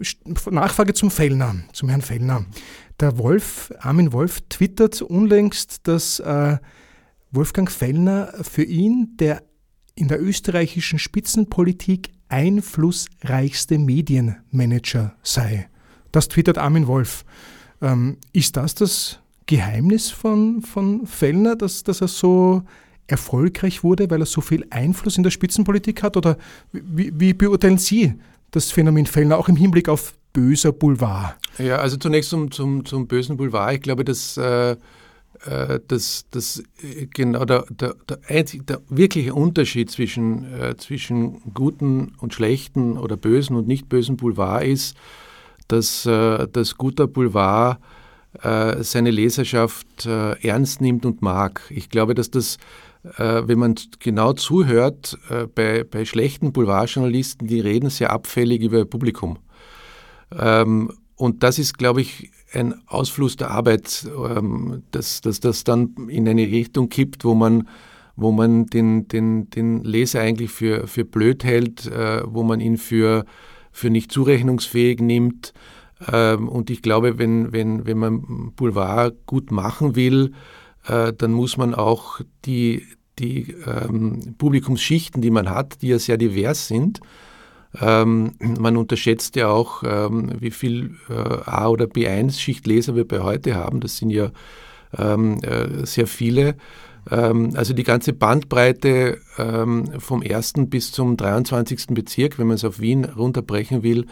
[0.50, 2.44] Nachfrage zum Fellner, zum Herrn Fellner.
[2.98, 6.56] Der Wolf, Armin Wolf, twittert unlängst, dass äh,
[7.30, 9.44] Wolfgang Fellner für ihn der
[9.94, 15.68] in der österreichischen Spitzenpolitik einflussreichste Medienmanager sei.
[16.12, 17.24] Das twittert Armin Wolf.
[17.82, 22.62] Ähm, ist das das Geheimnis von, von Fellner, dass, dass er so
[23.06, 26.16] erfolgreich wurde, weil er so viel Einfluss in der Spitzenpolitik hat?
[26.16, 26.38] Oder
[26.72, 28.14] wie, wie beurteilen Sie
[28.50, 31.36] das Phänomen Fellner auch im Hinblick auf böser Boulevard?
[31.58, 33.74] Ja, also zunächst zum, zum, zum bösen Boulevard.
[33.74, 34.76] Ich glaube, dass äh,
[35.46, 36.62] äh, das, das
[37.14, 43.16] genau der, der, der, einzige, der wirkliche Unterschied zwischen, äh, zwischen guten und schlechten oder
[43.16, 44.96] bösen und nicht bösen Boulevard ist,
[45.68, 47.78] dass äh, das guter Boulevard
[48.40, 51.62] äh, seine Leserschaft äh, ernst nimmt und mag.
[51.70, 52.56] Ich glaube, dass das,
[53.18, 55.18] äh, wenn man genau zuhört,
[55.54, 59.38] bei, bei schlechten Boulevardjournalisten, die reden sehr abfällig über ihr Publikum.
[60.38, 65.94] Ähm, und das ist, glaube ich, ein Ausfluss der Arbeit, ähm, dass, dass das dann
[66.08, 67.68] in eine Richtung kippt, wo man,
[68.16, 72.76] wo man den, den, den Leser eigentlich für, für blöd hält, äh, wo man ihn
[72.76, 73.24] für,
[73.70, 75.52] für nicht zurechnungsfähig nimmt.
[76.10, 80.32] Ähm, und ich glaube, wenn, wenn, wenn man Boulevard gut machen will,
[80.86, 82.86] äh, dann muss man auch die,
[83.18, 87.00] die ähm, Publikumsschichten, die man hat, die ja sehr divers sind,
[87.80, 93.54] ähm, man unterschätzt ja auch, ähm, wie viel äh, A- oder B1-Schichtleser wir bei heute
[93.54, 93.80] haben.
[93.80, 94.30] Das sind ja
[94.98, 96.56] ähm, äh, sehr viele.
[97.10, 100.54] Ähm, also die ganze Bandbreite ähm, vom 1.
[100.66, 101.86] bis zum 23.
[101.88, 104.06] Bezirk, wenn man es auf Wien runterbrechen will,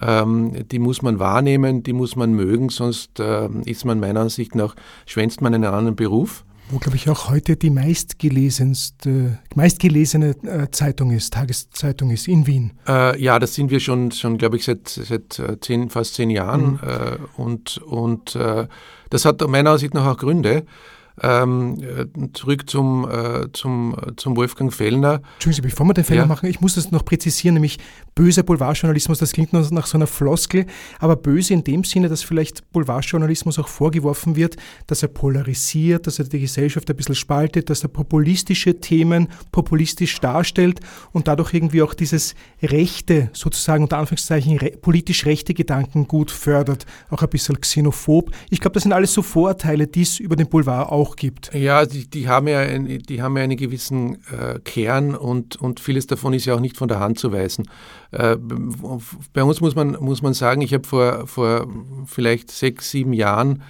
[0.00, 3.20] ähm, die muss man wahrnehmen, die muss man mögen, sonst
[3.64, 4.74] ist man meiner Ansicht nach,
[5.06, 6.44] schwänzt man einen anderen Beruf.
[6.70, 12.72] Wo, glaube ich, auch heute die meistgelesenste, meistgelesene äh, Zeitung ist, Tageszeitung ist in Wien.
[12.86, 16.28] Äh, ja, das sind wir schon, schon glaube ich, seit, seit äh, zehn, fast zehn
[16.28, 16.72] Jahren.
[16.72, 16.80] Mhm.
[16.82, 18.66] Äh, und und äh,
[19.08, 20.66] das hat meiner Ansicht nach auch Gründe.
[21.20, 25.20] Ähm, äh, zurück zum, äh, zum, zum Wolfgang Fellner.
[25.34, 26.28] Entschuldigen Sie, bevor wir den Fellner ja.
[26.28, 27.78] machen, ich muss das noch präzisieren, nämlich
[28.18, 30.66] böser Boulevardjournalismus, das klingt nach so einer Floskel,
[30.98, 34.56] aber böse in dem Sinne, dass vielleicht Boulevardjournalismus auch vorgeworfen wird,
[34.88, 40.18] dass er polarisiert, dass er die Gesellschaft ein bisschen spaltet, dass er populistische Themen populistisch
[40.18, 40.80] darstellt
[41.12, 46.86] und dadurch irgendwie auch dieses rechte, sozusagen unter Anführungszeichen re politisch rechte Gedanken gut fördert,
[47.10, 48.32] auch ein bisschen xenophob.
[48.50, 51.54] Ich glaube, das sind alles so Vorurteile, die es über den Boulevard auch gibt.
[51.54, 55.78] Ja, die, die haben, ja ein, die haben ja einen gewissen äh, Kern und, und
[55.78, 57.68] vieles davon ist ja auch nicht von der Hand zu weisen.
[58.10, 58.36] Äh,
[59.32, 61.66] bei uns muss man, muss man sagen, ich habe vor, vor
[62.06, 63.62] vielleicht sechs, sieben Jahren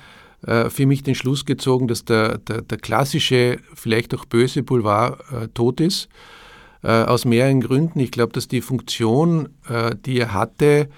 [0.47, 5.21] äh, für mich den Schluss gezogen, dass der, der, der klassische, vielleicht auch böse Boulevard
[5.33, 6.09] äh, tot ist.
[6.83, 7.99] Äh, aus mehreren Gründen.
[7.99, 10.89] Ich glaube, dass die Funktion, äh, die er hatte,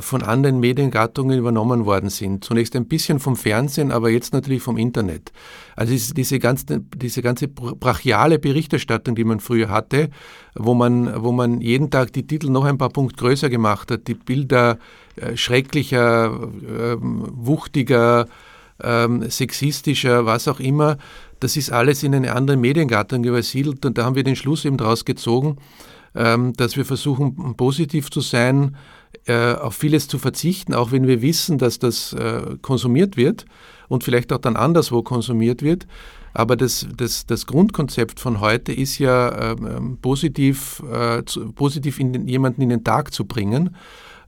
[0.00, 2.44] von anderen Mediengattungen übernommen worden sind.
[2.44, 5.32] Zunächst ein bisschen vom Fernsehen, aber jetzt natürlich vom Internet.
[5.76, 10.10] Also diese ganze, diese ganze brachiale Berichterstattung, die man früher hatte,
[10.56, 14.08] wo man, wo man jeden Tag die Titel noch ein paar Punkt größer gemacht hat,
[14.08, 14.78] die Bilder
[15.16, 18.26] äh, schrecklicher, äh, wuchtiger,
[18.78, 20.98] äh, sexistischer, was auch immer,
[21.40, 24.76] das ist alles in eine andere Mediengattung übersiedelt und da haben wir den Schluss eben
[24.76, 25.56] daraus gezogen,
[26.14, 28.76] ähm, dass wir versuchen, positiv zu sein,
[29.28, 33.44] äh, auf vieles zu verzichten, auch wenn wir wissen, dass das äh, konsumiert wird
[33.88, 35.86] und vielleicht auch dann anderswo konsumiert wird.
[36.34, 42.12] Aber das, das, das Grundkonzept von heute ist ja ähm, positiv, äh, zu, positiv in
[42.12, 43.76] den, jemanden in den Tag zu bringen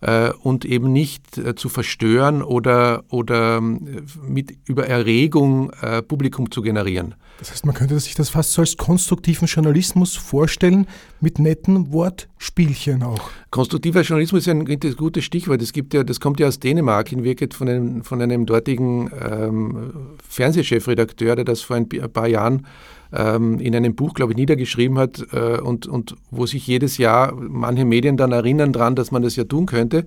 [0.00, 6.50] äh, und eben nicht äh, zu verstören oder, oder ähm, mit, über Erregung äh, Publikum
[6.50, 7.14] zu generieren.
[7.38, 10.86] Das heißt, man könnte sich das fast so als konstruktiven Journalismus vorstellen,
[11.20, 13.30] mit netten Wortspielchen auch.
[13.50, 15.62] Konstruktiver Journalismus ist ein, ein gutes Stichwort.
[15.62, 19.10] Das, gibt ja, das kommt ja aus Dänemark in Wirklichkeit von einem, von einem dortigen
[19.18, 22.66] ähm, Fernsehchefredakteur, der das vor ein paar Jahren
[23.12, 27.34] ähm, in einem Buch, glaube ich, niedergeschrieben hat äh, und, und wo sich jedes Jahr
[27.34, 30.04] manche Medien dann erinnern daran, dass man das ja tun könnte.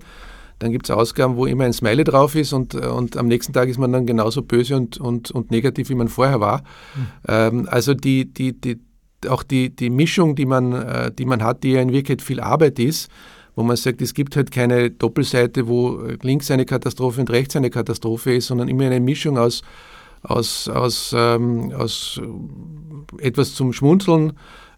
[0.58, 3.68] Dann gibt es Ausgaben, wo immer ein Smiley drauf ist und, und am nächsten Tag
[3.68, 6.60] ist man dann genauso böse und, und, und negativ, wie man vorher war.
[6.94, 7.06] Mhm.
[7.28, 8.80] Ähm, also die, die, die,
[9.28, 12.40] auch die, die Mischung, die man, äh, die man hat, die ja in Wirklichkeit viel
[12.40, 13.10] Arbeit ist,
[13.56, 17.70] wo man sagt, es gibt halt keine Doppelseite, wo links eine Katastrophe und rechts eine
[17.70, 19.62] Katastrophe ist, sondern immer eine Mischung aus,
[20.24, 22.20] aus, aus, ähm, aus
[23.18, 24.32] etwas zum Schmunzeln.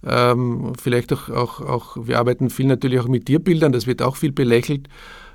[0.05, 4.17] Ähm, vielleicht auch, auch, auch, wir arbeiten viel natürlich auch mit Tierbildern, das wird auch
[4.17, 4.89] viel belächelt.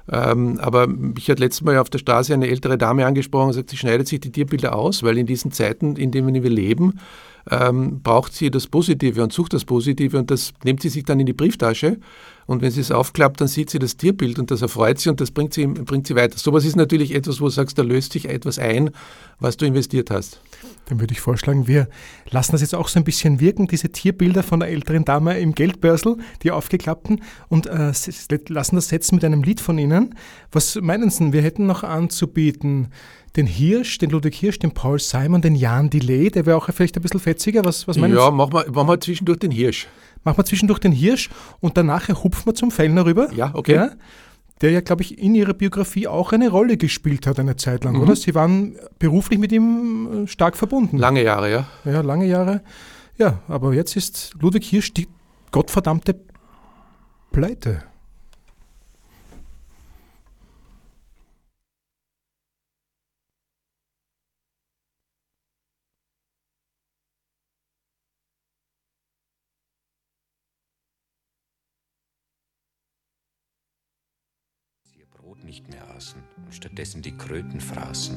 [0.09, 0.87] Ähm, aber
[1.17, 4.07] ich hatte letztes Mal auf der Straße eine ältere Dame angesprochen und gesagt, sie schneidet
[4.07, 6.99] sich die Tierbilder aus, weil in diesen Zeiten, in denen wir leben,
[7.49, 11.19] ähm, braucht sie das Positive und sucht das Positive und das nimmt sie sich dann
[11.19, 11.97] in die Brieftasche
[12.45, 15.21] und wenn sie es aufklappt, dann sieht sie das Tierbild und das erfreut sie und
[15.21, 16.37] das bringt sie, bringt sie weiter.
[16.37, 18.91] Sowas ist natürlich etwas, wo du sagst, da löst sich etwas ein,
[19.39, 20.39] was du investiert hast.
[20.85, 21.87] Dann würde ich vorschlagen, wir
[22.29, 25.53] lassen das jetzt auch so ein bisschen wirken, diese Tierbilder von der älteren Dame im
[25.53, 27.91] Geldbörsel, die aufgeklappten, und äh,
[28.49, 30.15] lassen das setzen mit einem Lied von Ihnen.
[30.51, 32.89] Was meinen Sie, wir hätten noch anzubieten?
[33.35, 36.97] den Hirsch, den Ludwig Hirsch, den Paul Simon, den Jan Delay, der wäre auch vielleicht
[36.97, 37.63] ein bisschen fetziger.
[37.63, 39.87] Was, was meinen Ja, machen wir, machen wir zwischendurch den Hirsch.
[40.23, 43.29] Machen wir zwischendurch den Hirsch und danach hupfen wir zum Fellner rüber.
[43.33, 43.75] Ja, okay.
[43.75, 43.91] Ja,
[44.61, 47.95] der ja, glaube ich, in ihrer Biografie auch eine Rolle gespielt hat eine Zeit lang,
[47.95, 48.01] mhm.
[48.01, 48.15] oder?
[48.15, 50.97] Sie waren beruflich mit ihm äh, stark verbunden.
[50.97, 51.67] Lange Jahre, ja.
[51.85, 52.61] Ja, lange Jahre.
[53.17, 55.07] Ja, aber jetzt ist Ludwig Hirsch die
[55.51, 56.15] gottverdammte
[57.31, 57.83] Pleite.
[75.51, 78.15] Nicht mehr aßen und stattdessen die Kröten fraßen.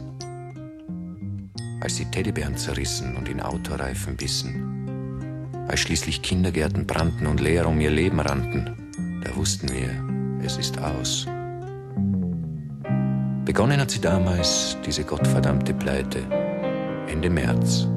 [1.81, 7.81] Als sie Teddybären zerrissen und in Autoreifen bissen, als schließlich Kindergärten brannten und leer um
[7.81, 11.27] ihr Leben rannten, da wussten wir, es ist aus.
[13.45, 16.21] Begonnen hat sie damals, diese gottverdammte Pleite,
[17.09, 17.89] Ende März,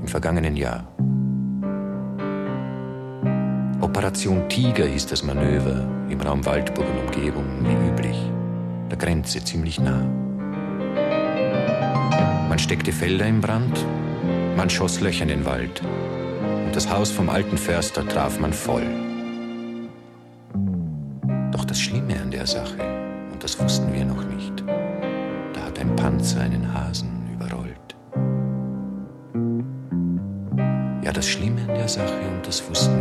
[0.00, 0.88] im vergangenen Jahr.
[3.82, 8.33] Operation Tiger hieß das Manöver im Raum Waldburg und Umgebung wie üblich
[8.90, 10.02] der Grenze ziemlich nah.
[12.48, 13.84] Man steckte Felder in Brand,
[14.56, 15.82] Man schoss Löcher in den Wald.
[16.66, 18.86] Und das Haus vom alten Förster traf man voll.
[21.50, 22.78] Doch das Schlimme an der Sache,
[23.32, 24.64] und das wussten wir noch nicht,
[25.52, 27.96] da hat ein Panzer einen Hasen überrollt.
[31.04, 32.93] Ja, das Schlimme an der Sache, und das wussten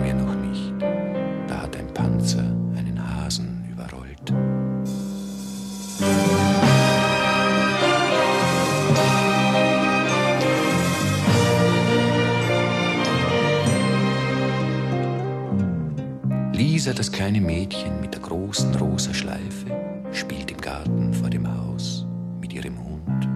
[16.83, 19.67] Lisa, das kleine Mädchen mit der großen rosa Schleife,
[20.11, 22.05] spielt im Garten vor dem Haus
[22.41, 23.29] mit ihrem Hund.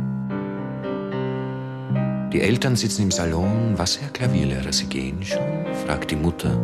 [2.34, 3.76] Die Eltern sitzen im Salon.
[3.78, 5.66] Was, Herr Klavierlehrer, Sie gehen schon?
[5.86, 6.58] fragt die Mutter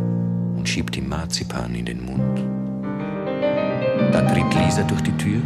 [0.58, 2.44] und schiebt ihm Marzipan in den Mund.
[4.12, 5.42] Da tritt Lisa durch die Tür,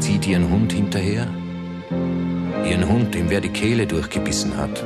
[0.00, 1.26] zieht ihren Hund hinterher.
[2.68, 4.84] Ihren Hund, dem wer die Kehle durchgebissen hat.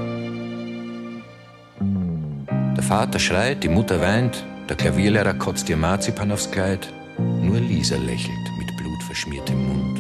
[2.76, 6.88] Der Vater schreit, die Mutter weint, der Klavierlehrer kotzt ihr Marzipan aufs Kleid.
[7.18, 9.98] Nur Lisa lächelt mit blutverschmiertem Mund.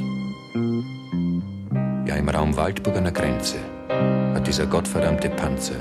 [2.08, 3.56] Ja, im Raum Waldburg an der Grenze
[4.32, 5.74] hat dieser gottverdammte Panzer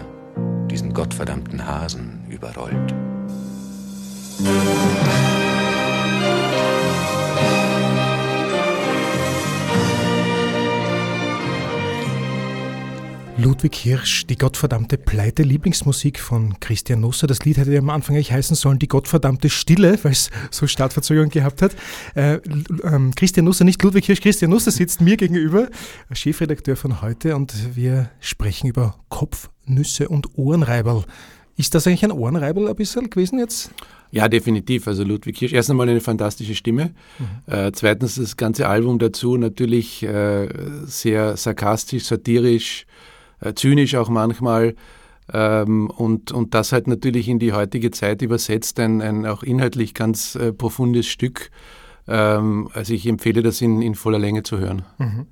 [0.72, 2.94] diesen gottverdammten Hasen überrollt.
[13.42, 17.26] Ludwig Hirsch, die gottverdammte Pleite, Lieblingsmusik von Christian Nusser.
[17.26, 20.68] Das Lied hätte ja am Anfang eigentlich heißen sollen, die gottverdammte Stille, weil es so
[20.68, 21.74] Startverzögerung gehabt hat.
[22.16, 22.40] Äh,
[22.84, 25.70] ähm, Christian Nusser, nicht Ludwig Hirsch, Christian Nusser sitzt mir gegenüber,
[26.12, 31.06] Chefredakteur von heute, und wir sprechen über Kopfnüsse und Ohrenreiberl.
[31.56, 33.72] Ist das eigentlich ein Ohrenreiberl ein bisschen gewesen jetzt?
[34.12, 34.86] Ja, definitiv.
[34.86, 36.94] Also Ludwig Hirsch, erst einmal eine fantastische Stimme.
[37.18, 37.54] Mhm.
[37.54, 40.50] Äh, zweitens das ganze Album dazu natürlich äh,
[40.86, 42.86] sehr sarkastisch, satirisch,
[43.42, 44.76] äh, zynisch auch manchmal.
[45.32, 49.94] Ähm, und, und das halt natürlich in die heutige Zeit übersetzt, ein, ein auch inhaltlich
[49.94, 51.52] ganz äh, profundes Stück.
[52.08, 54.84] Ähm, also ich empfehle das in, in voller Länge zu hören.
[54.98, 55.28] Mhm.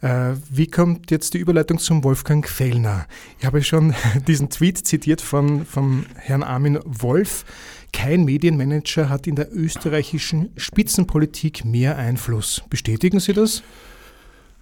[0.00, 3.06] Äh, wie kommt jetzt die Überleitung zum Wolfgang Fellner?
[3.38, 3.94] Ich habe schon
[4.26, 7.44] diesen Tweet zitiert von, von Herrn Armin Wolf.
[7.92, 12.62] Kein Medienmanager hat in der österreichischen Spitzenpolitik mehr Einfluss.
[12.70, 13.62] Bestätigen Sie das?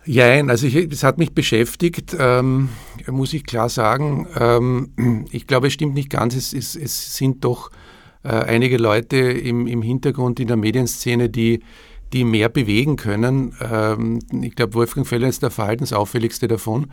[0.05, 2.71] Jein, also es hat mich beschäftigt, ähm,
[3.09, 4.27] muss ich klar sagen.
[4.39, 6.35] Ähm, ich glaube, es stimmt nicht ganz.
[6.35, 7.71] Es, es, es sind doch
[8.23, 11.61] äh, einige Leute im, im Hintergrund in der Medienszene, die,
[12.13, 13.55] die mehr bewegen können.
[13.61, 16.87] Ähm, ich glaube, Wolfgang Feller ist der verhaltensauffälligste davon,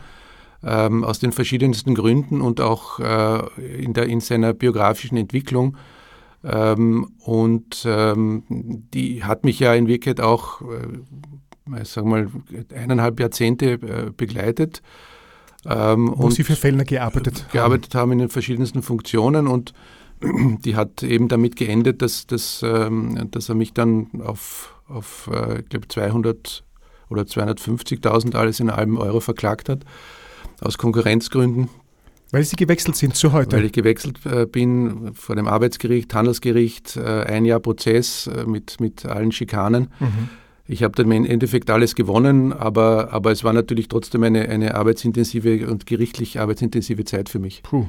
[0.62, 5.76] ähm, aus den verschiedensten Gründen und auch äh, in, der, in seiner biografischen Entwicklung.
[6.44, 8.44] Ähm, und ähm,
[8.92, 11.00] die hat mich ja in Wirklichkeit auch äh,
[11.80, 12.28] ich sag mal,
[12.74, 14.82] eineinhalb Jahrzehnte äh, begleitet.
[15.64, 17.52] Ähm, Wo Sie für Fellner gearbeitet haben?
[17.52, 19.74] Gearbeitet haben in den verschiedensten Funktionen und
[20.22, 25.60] die hat eben damit geendet, dass, dass, ähm, dass er mich dann auf, auf äh,
[25.60, 26.62] ich glaube, 200
[27.08, 29.84] oder 250.000 alles in einem Euro verklagt hat,
[30.60, 31.68] aus Konkurrenzgründen.
[32.32, 33.56] Weil Sie gewechselt sind zu heute?
[33.56, 38.80] Weil ich gewechselt äh, bin vor dem Arbeitsgericht, Handelsgericht, äh, ein Jahr Prozess äh, mit,
[38.80, 39.88] mit allen Schikanen.
[40.00, 40.28] Mhm.
[40.68, 44.74] Ich habe dann im Endeffekt alles gewonnen, aber, aber es war natürlich trotzdem eine, eine
[44.74, 47.62] arbeitsintensive und gerichtlich arbeitsintensive Zeit für mich.
[47.62, 47.86] Puh.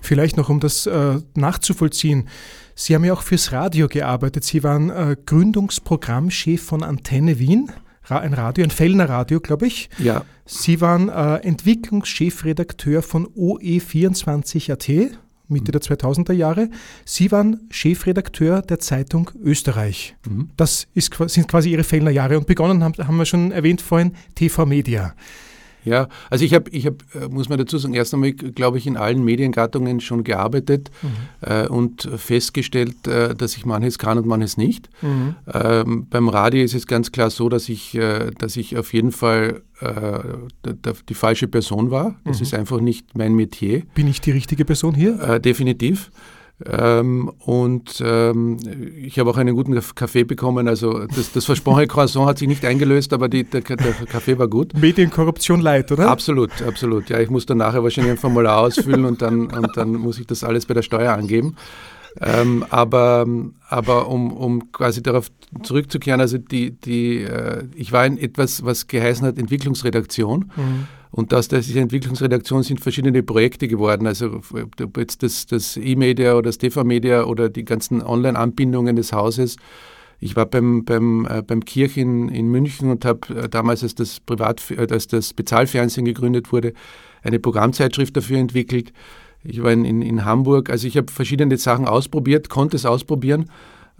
[0.00, 2.28] Vielleicht noch, um das äh, nachzuvollziehen.
[2.74, 4.44] Sie haben ja auch fürs Radio gearbeitet.
[4.44, 7.70] Sie waren äh, Gründungsprogrammchef von Antenne Wien,
[8.08, 9.88] ein Radio, ein Fellner Radio, glaube ich.
[9.98, 10.24] Ja.
[10.46, 15.18] Sie waren äh, Entwicklungschefredakteur von OE24.at.
[15.54, 16.68] Mitte der 2000er Jahre.
[17.06, 20.16] Sie waren Chefredakteur der Zeitung Österreich.
[20.28, 20.50] Mhm.
[20.56, 22.36] Das ist, sind quasi Ihre Fellner Jahre.
[22.36, 25.14] Und begonnen haben, haben wir schon erwähnt vorhin, TV Media.
[25.84, 28.86] Ja, also ich habe, ich hab, äh, muss man dazu sagen, erst einmal, glaube ich,
[28.86, 31.08] in allen Mediengattungen schon gearbeitet mhm.
[31.48, 34.88] äh, und festgestellt, äh, dass ich manches kann und manches nicht.
[35.02, 35.36] Mhm.
[35.52, 39.12] Ähm, beim Radio ist es ganz klar so, dass ich, äh, dass ich auf jeden
[39.12, 40.20] Fall äh,
[41.08, 42.16] die falsche Person war.
[42.24, 42.42] Das mhm.
[42.42, 43.82] ist einfach nicht mein Metier.
[43.94, 45.20] Bin ich die richtige Person hier?
[45.20, 46.10] Äh, definitiv.
[46.64, 48.58] Ähm, und ähm,
[48.96, 50.68] ich habe auch einen guten Kaffee bekommen.
[50.68, 54.46] Also das, das versprochene Croissant hat sich nicht eingelöst, aber die, der, der, Kaffee war
[54.46, 54.72] gut.
[54.78, 56.08] Medienkorruption leid, oder?
[56.08, 57.10] Absolut, absolut.
[57.10, 60.26] Ja, ich muss dann nachher wahrscheinlich ein Formular ausfüllen und dann, und dann muss ich
[60.26, 61.56] das alles bei der Steuer angeben.
[62.20, 63.26] Ähm, aber
[63.68, 65.32] aber um, um quasi darauf
[65.64, 70.52] zurückzukehren, also die, die, äh, ich war in etwas, was geheißen hat Entwicklungsredaktion.
[70.54, 70.86] Mhm.
[71.16, 74.08] Und aus dieser Entwicklungsredaktion sind verschiedene Projekte geworden.
[74.08, 74.40] Also
[74.82, 79.54] ob jetzt das, das E-Media oder das TV-Media oder die ganzen Online-Anbindungen des Hauses
[80.18, 83.94] Ich war beim, beim, äh, beim Kirch in, in München und habe äh, damals, als
[83.94, 86.72] das, Privat, äh, als das Bezahlfernsehen gegründet wurde,
[87.22, 88.92] eine Programmzeitschrift dafür entwickelt.
[89.44, 93.48] Ich war in, in, in Hamburg, also ich habe verschiedene Sachen ausprobiert, konnte es ausprobieren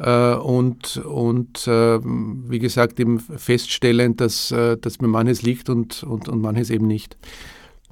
[0.03, 6.29] und, und äh, wie gesagt eben feststellen, dass, äh, dass mir manches liegt und, und,
[6.29, 7.17] und manches eben nicht.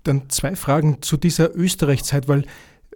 [0.02, 2.44] Dann zwei Fragen zu dieser Österreichzeit, weil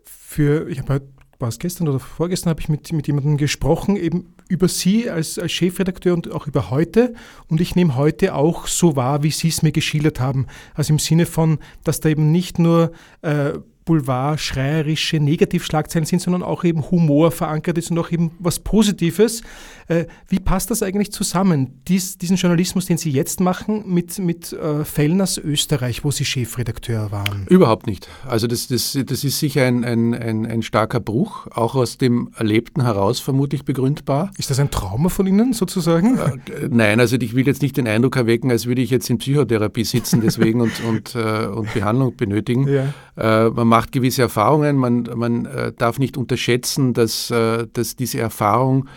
[0.03, 3.97] für, ich habe heute war es gestern oder vorgestern, habe ich mit, mit jemandem gesprochen,
[3.97, 7.15] eben über Sie als, als Chefredakteur und auch über heute.
[7.49, 10.47] Und ich nehme heute auch so wahr, wie Sie es mir geschildert haben.
[10.75, 12.93] Also im Sinne von, dass da eben nicht nur
[13.23, 13.53] äh,
[13.87, 19.43] Boulevard-schreierische Negativschlagzeilen sind, sondern auch eben Humor verankert ist und auch eben was Positives.
[19.89, 24.53] Äh, wie passt das eigentlich zusammen, dies, diesen Journalismus, den Sie jetzt machen, mit, mit
[24.53, 27.47] äh, Fellners Österreich, wo Sie Chefredakteur waren?
[27.49, 28.09] Überhaupt nicht.
[28.27, 32.31] Also das, das, das ist sicher ein, ein, ein, ein starker Bruch, auch aus dem
[32.37, 34.33] Erlebten heraus vermutlich begründbar.
[34.37, 36.19] Ist das ein Trauma von Ihnen sozusagen?
[36.19, 39.19] Äh, nein, also ich will jetzt nicht den Eindruck erwecken, als würde ich jetzt in
[39.19, 42.67] Psychotherapie sitzen deswegen und, und, äh, und Behandlung benötigen.
[42.67, 42.93] Ja.
[43.17, 48.19] Äh, man macht gewisse Erfahrungen, man, man äh, darf nicht unterschätzen, dass, äh, dass diese
[48.19, 48.89] Erfahrung,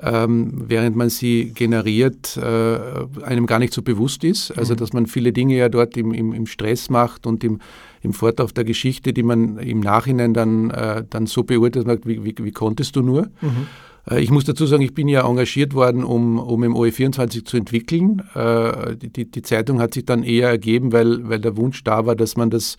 [0.00, 4.50] ähm, während man sie generiert, äh, einem gar nicht so bewusst ist.
[4.56, 4.78] Also mhm.
[4.78, 7.60] dass man viele Dinge ja dort im, im, im Stress macht und im,
[8.00, 12.24] im Fortlauf der Geschichte, die man im Nachhinein dann, äh, dann so beurteilt, sagt, wie,
[12.24, 13.24] wie, wie konntest du nur?
[13.42, 13.66] Mhm.
[14.10, 17.58] Äh, ich muss dazu sagen, ich bin ja engagiert worden, um, um im OE24 zu
[17.58, 18.22] entwickeln.
[18.34, 22.34] Die, die, Zeitung hat sich dann eher ergeben, weil, weil der Wunsch da war, dass
[22.38, 22.78] man das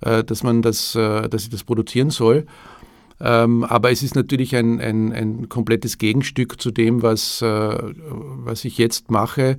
[0.00, 2.46] äh, dass man das, äh, dass ich das produzieren soll.
[3.20, 8.64] Ähm, aber es ist natürlich ein, ein, ein komplettes Gegenstück zu dem, was, äh, was
[8.64, 9.58] ich jetzt mache.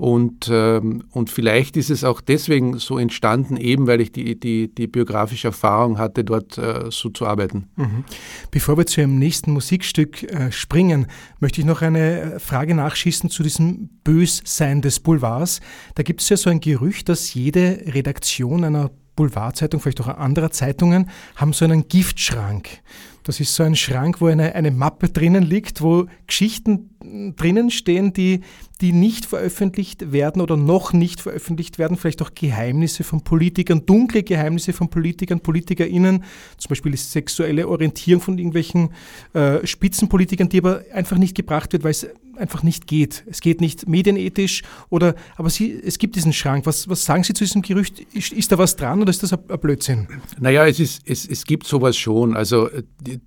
[0.00, 4.74] Und, ähm, und vielleicht ist es auch deswegen so entstanden, eben weil ich die, die,
[4.74, 7.68] die biografische Erfahrung hatte, dort äh, so zu arbeiten.
[7.76, 8.04] Mhm.
[8.50, 11.06] Bevor wir zu Ihrem nächsten Musikstück äh, springen,
[11.38, 15.60] möchte ich noch eine Frage nachschießen zu diesem Bössein des Boulevards.
[15.96, 20.50] Da gibt es ja so ein Gerücht, dass jede Redaktion einer Boulevardzeitung, vielleicht auch anderer
[20.50, 22.80] Zeitungen, haben so einen Giftschrank.
[23.22, 26.90] Das ist so ein Schrank, wo eine, eine Mappe drinnen liegt, wo Geschichten
[27.36, 28.40] drinnen stehen, die,
[28.80, 34.22] die nicht veröffentlicht werden oder noch nicht veröffentlicht werden, vielleicht auch Geheimnisse von Politikern, dunkle
[34.22, 36.24] Geheimnisse von Politikern, PolitikerInnen,
[36.56, 38.90] zum Beispiel die sexuelle Orientierung von irgendwelchen
[39.34, 42.08] äh, Spitzenpolitikern, die aber einfach nicht gebracht wird, weil es
[42.40, 43.24] einfach nicht geht.
[43.26, 46.66] Es geht nicht medienethisch oder, aber Sie, es gibt diesen Schrank.
[46.66, 48.00] Was, was sagen Sie zu diesem Gerücht?
[48.12, 50.08] Ist, ist da was dran oder ist das ein, ein Blödsinn?
[50.38, 52.36] Naja, es, ist, es, es gibt sowas schon.
[52.36, 52.68] Also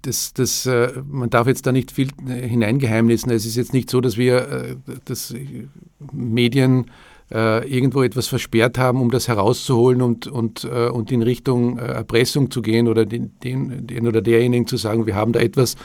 [0.01, 3.31] das, das, äh, man darf jetzt da nicht viel hineingeheimnissen.
[3.31, 5.33] Es ist jetzt nicht so, dass wir äh, das
[6.11, 6.91] Medien
[7.31, 12.61] äh, irgendwo etwas versperrt haben, um das herauszuholen und, und, und in Richtung Erpressung zu
[12.61, 15.75] gehen oder den, den, den oder derjenigen zu sagen, wir haben da etwas,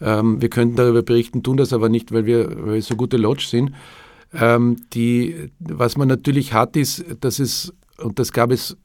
[0.00, 3.16] ähm, wir könnten darüber berichten, tun das aber nicht, weil wir, weil wir so gute
[3.16, 3.72] Lodge sind.
[4.32, 8.76] Ähm, die, was man natürlich hat, ist, dass es, und das gab es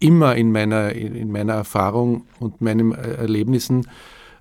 [0.00, 3.86] immer in meiner, in meiner Erfahrung und meinen Erlebnissen,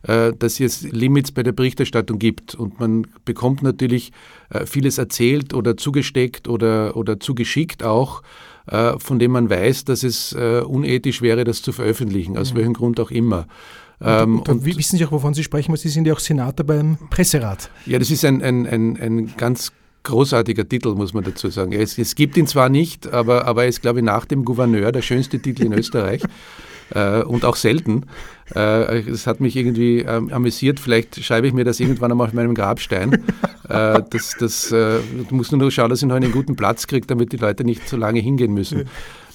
[0.03, 2.55] äh, dass es Limits bei der Berichterstattung gibt.
[2.55, 4.11] Und man bekommt natürlich
[4.49, 8.21] äh, vieles erzählt oder zugesteckt oder, oder zugeschickt auch,
[8.67, 12.57] äh, von dem man weiß, dass es unethisch wäre, das zu veröffentlichen, aus mhm.
[12.57, 13.47] welchem Grund auch immer.
[13.99, 16.19] Ähm, und, und, und, wissen Sie auch, wovon Sie sprechen, weil Sie sind ja auch
[16.19, 17.69] Senator beim Presserat.
[17.85, 19.71] Ja, das ist ein, ein, ein, ein ganz
[20.03, 21.73] großartiger Titel, muss man dazu sagen.
[21.73, 24.91] Es, es, gibt ihn zwar nicht, aber, aber er ist, glaube ich, nach dem Gouverneur
[24.91, 26.21] der schönste Titel in Österreich.
[26.91, 28.03] äh, und auch selten.
[28.51, 30.79] Äh, das hat mich irgendwie ähm, amüsiert.
[30.79, 33.13] Vielleicht schreibe ich mir das irgendwann einmal auf meinem Grabstein.
[33.69, 37.07] äh, das, das, äh, du musst nur schauen, dass ich noch einen guten Platz kriege,
[37.07, 38.87] damit die Leute nicht so lange hingehen müssen.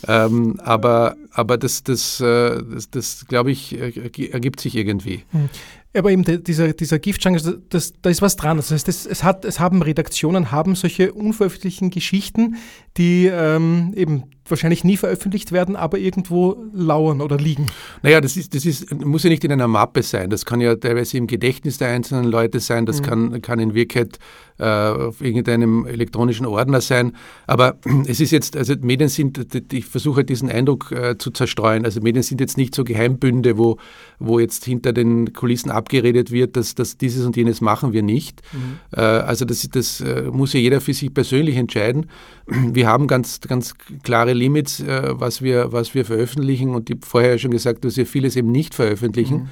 [0.08, 5.22] Ähm, aber aber das, das, äh, das, das glaube ich, ergibt sich irgendwie.
[5.32, 5.48] Hm.
[5.94, 8.56] Aber eben dieser, dieser Giftschrank, also da ist was dran.
[8.56, 12.56] Das heißt, es, es, hat, es haben Redaktionen, haben solche unveröffentlichten Geschichten,
[12.96, 17.68] die ähm, eben wahrscheinlich nie veröffentlicht werden, aber irgendwo lauern oder liegen.
[18.02, 20.30] Naja, das, ist, das ist, muss ja nicht in einer Mappe sein.
[20.30, 22.86] Das kann ja teilweise im Gedächtnis der einzelnen Leute sein.
[22.86, 23.04] Das mhm.
[23.04, 24.18] kann, kann in Wirklichkeit
[24.58, 27.16] äh, auf irgendeinem elektronischen Ordner sein.
[27.46, 31.84] Aber es ist jetzt, also Medien sind, ich versuche diesen Eindruck äh, zu zerstreuen.
[31.84, 33.78] Also Medien sind jetzt nicht so Geheimbünde, wo,
[34.18, 38.42] wo jetzt hinter den Kulissen abgeredet wird, dass, dass dieses und jenes machen wir nicht.
[38.52, 38.78] Mhm.
[38.96, 42.06] Äh, also das, das äh, muss ja jeder für sich persönlich entscheiden.
[42.46, 47.06] Wir haben ganz, ganz klare Limits, äh, was, wir, was wir veröffentlichen und ich habe
[47.06, 49.48] vorher schon gesagt, dass wir vieles eben nicht veröffentlichen, mhm.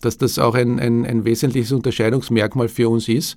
[0.00, 3.36] dass das auch ein, ein, ein wesentliches Unterscheidungsmerkmal für uns ist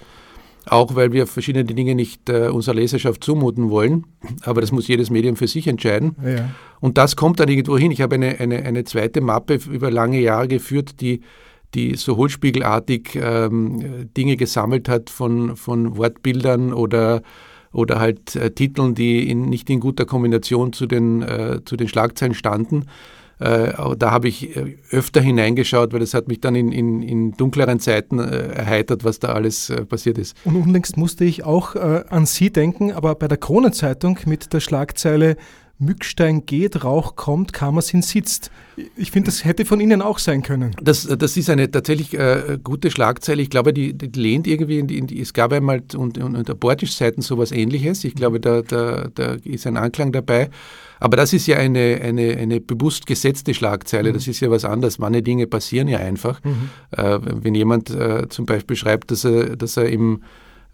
[0.68, 4.06] auch weil wir verschiedene Dinge nicht äh, unserer Leserschaft zumuten wollen.
[4.42, 6.16] Aber das muss jedes Medium für sich entscheiden.
[6.26, 6.50] Ja.
[6.80, 7.92] Und das kommt dann irgendwo hin.
[7.92, 11.22] Ich habe eine, eine, eine zweite Mappe über lange Jahre geführt, die
[11.74, 17.22] die so hohlspiegelartig ähm, Dinge gesammelt hat von, von Wortbildern oder,
[17.76, 21.88] oder halt äh, Titeln, die in, nicht in guter Kombination zu den, äh, zu den
[21.88, 22.86] Schlagzeilen standen.
[23.40, 27.32] Äh, da habe ich äh, öfter hineingeschaut, weil das hat mich dann in, in, in
[27.34, 30.38] dunkleren Zeiten äh, erheitert, was da alles äh, passiert ist.
[30.46, 35.36] Und unlängst musste ich auch an Sie denken, aber bei der Kronenzeitung mit der Schlagzeile
[35.78, 38.50] Mückstein geht, Rauch kommt, Kammersin sitzt.
[38.96, 40.72] Ich finde, das hätte von Ihnen auch sein können.
[40.82, 43.42] Das, das ist eine tatsächlich äh, gute Schlagzeile.
[43.42, 46.56] Ich glaube, die, die lehnt irgendwie in die, in die, es gab einmal unter, unter
[46.56, 48.06] Bortisch-Seiten sowas ähnliches.
[48.06, 50.50] Ich glaube, da, da, da ist ein Anklang dabei.
[51.00, 54.10] Aber das ist ja eine, eine, eine bewusst gesetzte Schlagzeile.
[54.10, 54.14] Mhm.
[54.14, 54.98] Das ist ja was anderes.
[54.98, 56.42] Manche Dinge passieren ja einfach.
[56.44, 56.70] Mhm.
[56.92, 60.22] Äh, wenn jemand äh, zum Beispiel schreibt, dass er, dass er im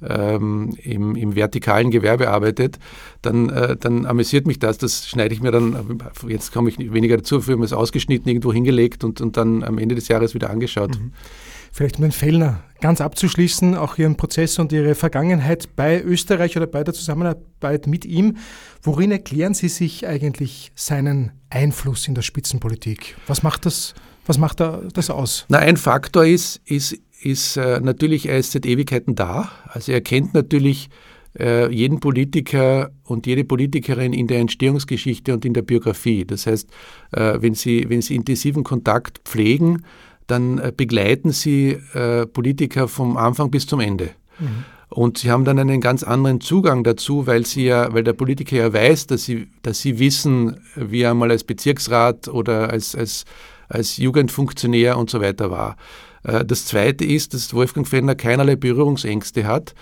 [0.08, 2.80] ähm, im, im, vertikalen Gewerbe arbeitet,
[3.22, 4.78] dann, äh, dann amüsiert mich das.
[4.78, 9.04] Das schneide ich mir dann, jetzt komme ich weniger dazu, für es ausgeschnitten, irgendwo hingelegt
[9.04, 10.99] und, und dann am Ende des Jahres wieder angeschaut.
[10.99, 11.12] Mhm.
[11.74, 16.68] Vielleicht um den Fellner ganz abzuschließen, auch Ihren Prozess und Ihre Vergangenheit bei Österreich oder
[16.68, 18.38] bei der Zusammenarbeit mit ihm.
[18.82, 23.16] Worin erklären Sie sich eigentlich seinen Einfluss in der Spitzenpolitik?
[23.28, 23.93] Was macht das,
[24.26, 25.45] was macht das aus?
[25.47, 29.51] Na, ein Faktor ist, ist ist äh, natürlich, er ist seit Ewigkeiten da.
[29.65, 30.89] Also er kennt natürlich
[31.39, 36.26] äh, jeden Politiker und jede Politikerin in der Entstehungsgeschichte und in der Biografie.
[36.26, 36.69] Das heißt,
[37.11, 39.84] äh, wenn, Sie, wenn Sie intensiven Kontakt pflegen,
[40.28, 44.11] dann äh, begleiten Sie äh, Politiker vom Anfang bis zum Ende.
[44.39, 44.65] Mhm.
[44.89, 48.57] Und sie haben dann einen ganz anderen Zugang dazu, weil sie ja, weil der Politiker
[48.57, 53.24] ja weiß, dass sie, dass sie wissen, wie er mal als Bezirksrat oder als, als,
[53.69, 55.78] als Jugendfunktionär und so weiter war.
[56.24, 59.74] Äh, das Zweite ist, dass Wolfgang Fellner keinerlei Berührungsängste hat.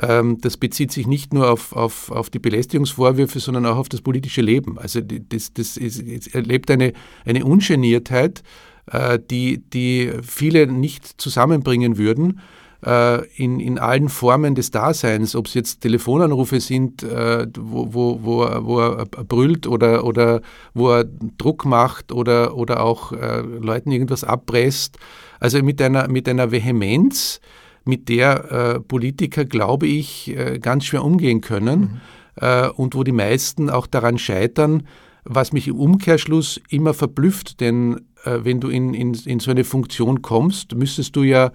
[0.00, 4.02] Ähm, das bezieht sich nicht nur auf, auf, auf die Belästigungsvorwürfe, sondern auch auf das
[4.02, 4.78] politische Leben.
[4.78, 6.92] Also das, das ist, erlebt eine,
[7.24, 8.42] eine Ungeniertheit,
[8.90, 12.40] äh, die, die viele nicht zusammenbringen würden
[12.84, 18.42] äh, in, in allen Formen des Daseins, ob es jetzt Telefonanrufe sind, wo, wo, wo,
[18.42, 20.42] er, wo er brüllt oder, oder
[20.74, 21.04] wo er
[21.38, 24.98] Druck macht oder, oder auch Leuten irgendwas abpresst.
[25.40, 27.40] Also mit einer, mit einer Vehemenz,
[27.86, 32.00] mit der äh, Politiker, glaube ich, äh, ganz schwer umgehen können mhm.
[32.40, 34.82] äh, und wo die meisten auch daran scheitern,
[35.24, 39.64] was mich im Umkehrschluss immer verblüfft, denn äh, wenn du in, in, in so eine
[39.64, 41.52] Funktion kommst, müsstest du ja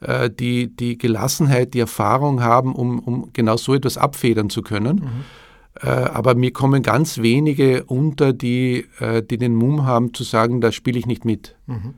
[0.00, 4.96] äh, die, die Gelassenheit, die Erfahrung haben, um, um genau so etwas abfedern zu können.
[4.96, 5.24] Mhm.
[5.82, 10.72] Äh, aber mir kommen ganz wenige unter, die, die den Mumm haben zu sagen, da
[10.72, 11.56] spiele ich nicht mit.
[11.66, 11.94] Mhm.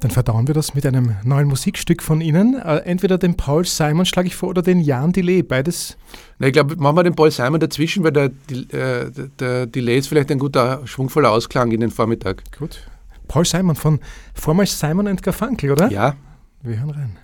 [0.00, 2.54] Dann verdauen wir das mit einem neuen Musikstück von Ihnen.
[2.54, 5.42] Äh, entweder den Paul Simon schlage ich vor oder den Jan Delay.
[5.42, 5.96] Beides.
[6.38, 10.08] Na, ich glaube, machen wir den Paul Simon dazwischen, weil der, äh, der Delay ist
[10.08, 12.42] vielleicht ein guter, schwungvoller Ausklang in den Vormittag.
[12.58, 12.80] Gut.
[13.28, 14.00] Paul Simon von
[14.34, 15.90] vormals Simon Garfunkel, oder?
[15.90, 16.16] Ja.
[16.62, 17.18] Wir hören rein.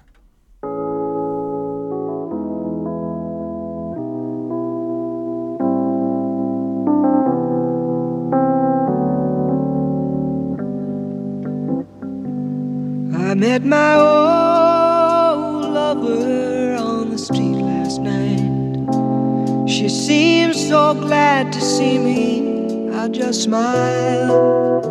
[13.41, 19.67] Met my old lover on the street last night.
[19.67, 24.87] She seemed so glad to see me, I just smiled.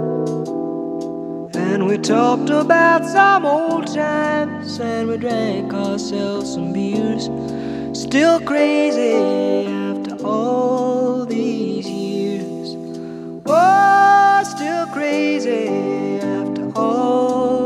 [1.56, 7.30] And we talked about some old times, and we drank ourselves some beers.
[7.94, 12.76] Still crazy after all these years.
[13.46, 15.68] Oh, still crazy
[16.18, 17.59] after all.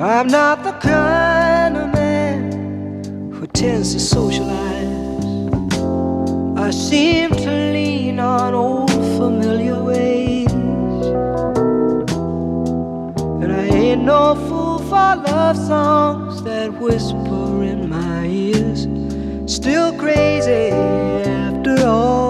[0.00, 4.82] I'm not the kind of man who tends to socialize.
[6.58, 10.50] I seem to lean on old familiar ways.
[13.40, 18.88] And I ain't no fool for love songs that whisper in my ears.
[19.46, 22.23] Still crazy after all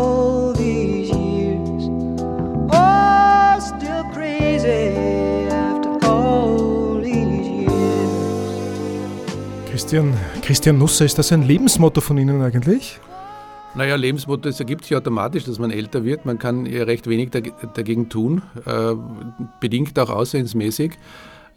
[9.84, 12.98] Christian, Christian Nusser, ist das ein Lebensmotto von Ihnen eigentlich?
[13.74, 16.24] Naja, Lebensmotto, es ergibt sich automatisch, dass man älter wird.
[16.24, 18.94] Man kann ja recht wenig dagegen tun, äh,
[19.60, 20.92] bedingt auch aussehensmäßig.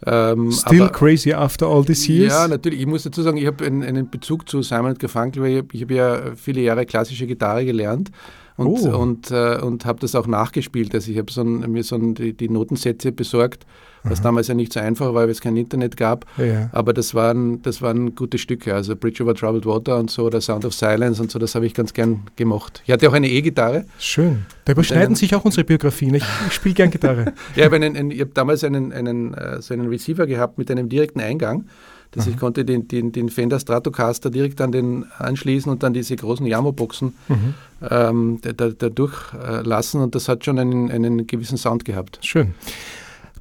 [0.04, 2.34] Ähm, Still aber, crazy after all these years?
[2.34, 2.80] Ja, natürlich.
[2.80, 5.82] Ich muss dazu sagen, ich habe einen, einen, Bezug zu Simon Garfunkel, weil ich, ich
[5.84, 8.10] habe ja viele Jahre klassische Gitarre gelernt
[8.58, 8.98] und, Oh.
[8.98, 10.94] und, äh, und habe das auch nachgespielt.
[10.94, 13.64] Also ich habe so ein, mir so ein, die, die Notensätze besorgt,
[14.04, 16.24] was damals ja nicht so einfach war, weil es kein Internet gab.
[16.38, 16.68] Ja.
[16.72, 18.74] Aber das waren, das waren gute Stücke.
[18.74, 21.66] Also Bridge over Troubled Water und so, oder Sound of Silence und so, das habe
[21.66, 22.82] ich ganz gern gemacht.
[22.86, 23.84] Ich hatte auch eine E-Gitarre.
[23.98, 24.46] Schön.
[24.64, 26.14] Da überschneiden einem- sich auch unsere Biografien.
[26.14, 27.26] Ich, ich spiele gern Gitarre.
[27.54, 30.70] Ja, ich habe einen, einen, hab damals einen, einen, äh, so einen Receiver gehabt mit
[30.70, 31.66] einem direkten Eingang.
[32.12, 36.16] Das ich konnte den, den, den Fender Stratocaster direkt an den anschließen und dann diese
[36.16, 37.14] großen Yamo-Boxen
[37.90, 42.18] ähm, da, da, da durchlassen und das hat schon einen, einen gewissen Sound gehabt.
[42.22, 42.54] Schön.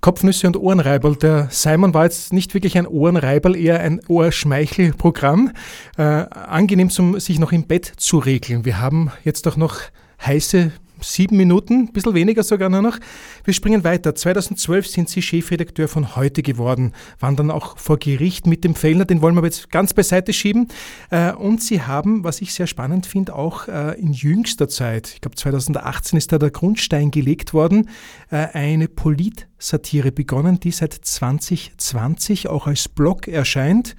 [0.02, 1.16] Kopfnüsse und Ohrenreiberl.
[1.16, 5.52] Der Simon war jetzt nicht wirklich ein Ohrenreiberl, eher ein Ohrschmeichelprogramm.
[5.98, 8.66] Äh, angenehm, zum sich noch im Bett zu regeln.
[8.66, 9.80] Wir haben jetzt auch noch
[10.24, 10.72] heiße
[11.02, 12.98] sieben Minuten, ein bisschen weniger sogar nur noch.
[13.44, 14.16] Wir springen weiter.
[14.16, 19.06] 2012 sind Sie Chefredakteur von Heute geworden, waren dann auch vor Gericht mit dem Fellner,
[19.06, 20.68] den wollen wir aber jetzt ganz beiseite schieben.
[21.10, 25.22] Äh, Und Sie haben, was ich sehr spannend finde, auch äh, in jüngster Zeit, ich
[25.22, 27.90] glaube 2018 ist da der Grundstein gelegt worden,
[28.30, 33.96] äh, eine Politsatire begonnen, die seit 2020 auch als Blog erscheint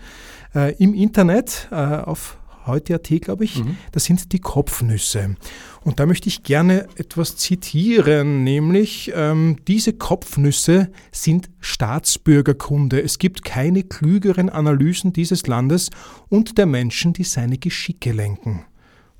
[0.79, 2.39] im Internet auf
[2.69, 3.63] heute.at, glaube ich.
[3.93, 5.37] Das sind die Kopfnüsse.
[5.83, 13.03] Und da möchte ich gerne etwas zitieren, nämlich ähm, diese Kopfnüsse sind Staatsbürgerkunde.
[13.03, 15.91] Es gibt keine klügeren Analysen dieses Landes
[16.29, 18.65] und der Menschen, die seine Geschicke lenken.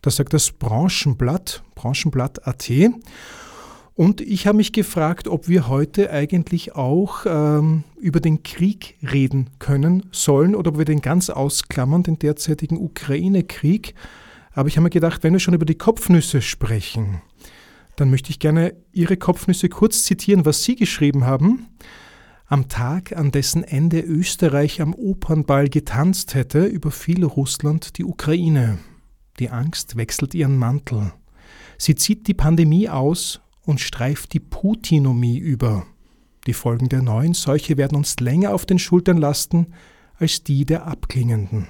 [0.03, 2.71] Das sagt das Branchenblatt, Branchenblatt.at.
[3.99, 9.51] Und ich habe mich gefragt, ob wir heute eigentlich auch ähm, über den Krieg reden
[9.59, 13.97] können sollen oder ob wir den ganz ausklammern, den derzeitigen Ukraine-Krieg.
[14.53, 17.23] Aber ich habe mir gedacht, wenn wir schon über die Kopfnüsse sprechen,
[17.97, 21.67] dann möchte ich gerne Ihre Kopfnüsse kurz zitieren, was Sie geschrieben haben.
[22.47, 28.79] Am Tag, an dessen Ende Österreich am Opernball getanzt hätte, überfiel Russland die Ukraine.
[29.41, 31.13] Die Angst wechselt ihren Mantel.
[31.79, 35.85] Sie zieht die Pandemie aus und streift die Putinomie über.
[36.47, 39.67] Die Folgen der neuen Seuche werden uns länger auf den Schultern lasten
[40.19, 41.69] als die der abklingenden.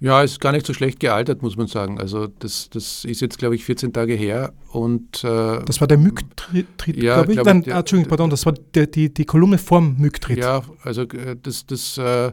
[0.00, 1.98] Ja, ist gar nicht so schlecht gealtert, muss man sagen.
[2.00, 5.98] Also das, das ist jetzt, glaube ich, 14 Tage her und äh, Das war der
[5.98, 7.36] Mücktritt, Ja, glaube ich.
[7.36, 10.38] glaub ich, Nein, der- ah, Entschuldigung, pardon, das war der, die, die Kolumne vorm Mücktritt.
[10.38, 12.32] ja, also äh, das, das äh,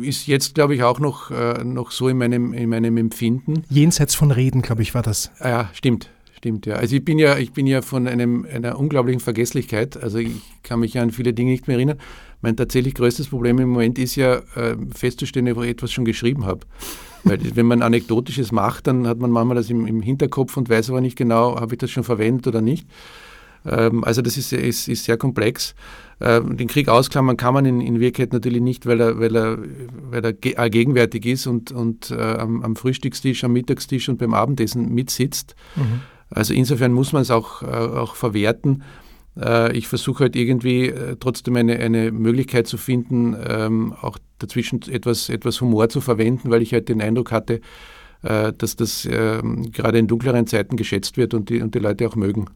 [0.00, 3.64] ist jetzt, glaube ich, auch noch, äh, noch so in meinem, in meinem Empfinden.
[3.68, 5.30] Jenseits von Reden, glaube ich, war das.
[5.40, 6.08] Ah ja, stimmt.
[6.38, 6.76] Stimmt, ja.
[6.76, 10.00] Also ich bin ja, ich bin ja von einem, einer unglaublichen Vergesslichkeit.
[10.00, 10.30] Also ich
[10.62, 11.98] kann mich ja an viele Dinge nicht mehr erinnern.
[12.42, 16.46] Mein tatsächlich größtes Problem im Moment ist ja äh, festzustellen, wo ich etwas schon geschrieben
[16.46, 16.60] habe.
[17.24, 20.90] Weil wenn man Anekdotisches macht, dann hat man manchmal das im, im Hinterkopf und weiß
[20.90, 22.86] aber nicht genau, habe ich das schon verwendet oder nicht.
[23.66, 25.74] Ähm, also das ist, ist, ist sehr komplex.
[26.20, 29.58] Ähm, den Krieg ausklammern kann man in, in Wirklichkeit natürlich nicht, weil er, weil er,
[30.10, 34.18] weil er ge äh, gegenwärtig ist und, und äh, am, am Frühstückstisch, am Mittagstisch und
[34.18, 35.56] beim Abendessen mitsitzt.
[36.30, 38.82] Also insofern muss man es auch, äh, auch verwerten.
[39.38, 44.82] Äh, ich versuche halt irgendwie äh, trotzdem eine, eine Möglichkeit zu finden, ähm, auch dazwischen
[44.90, 47.60] etwas, etwas Humor zu verwenden, weil ich halt den Eindruck hatte,
[48.20, 52.16] dass das ähm, gerade in dunkleren Zeiten geschätzt wird und die, und die Leute auch
[52.16, 52.46] mögen.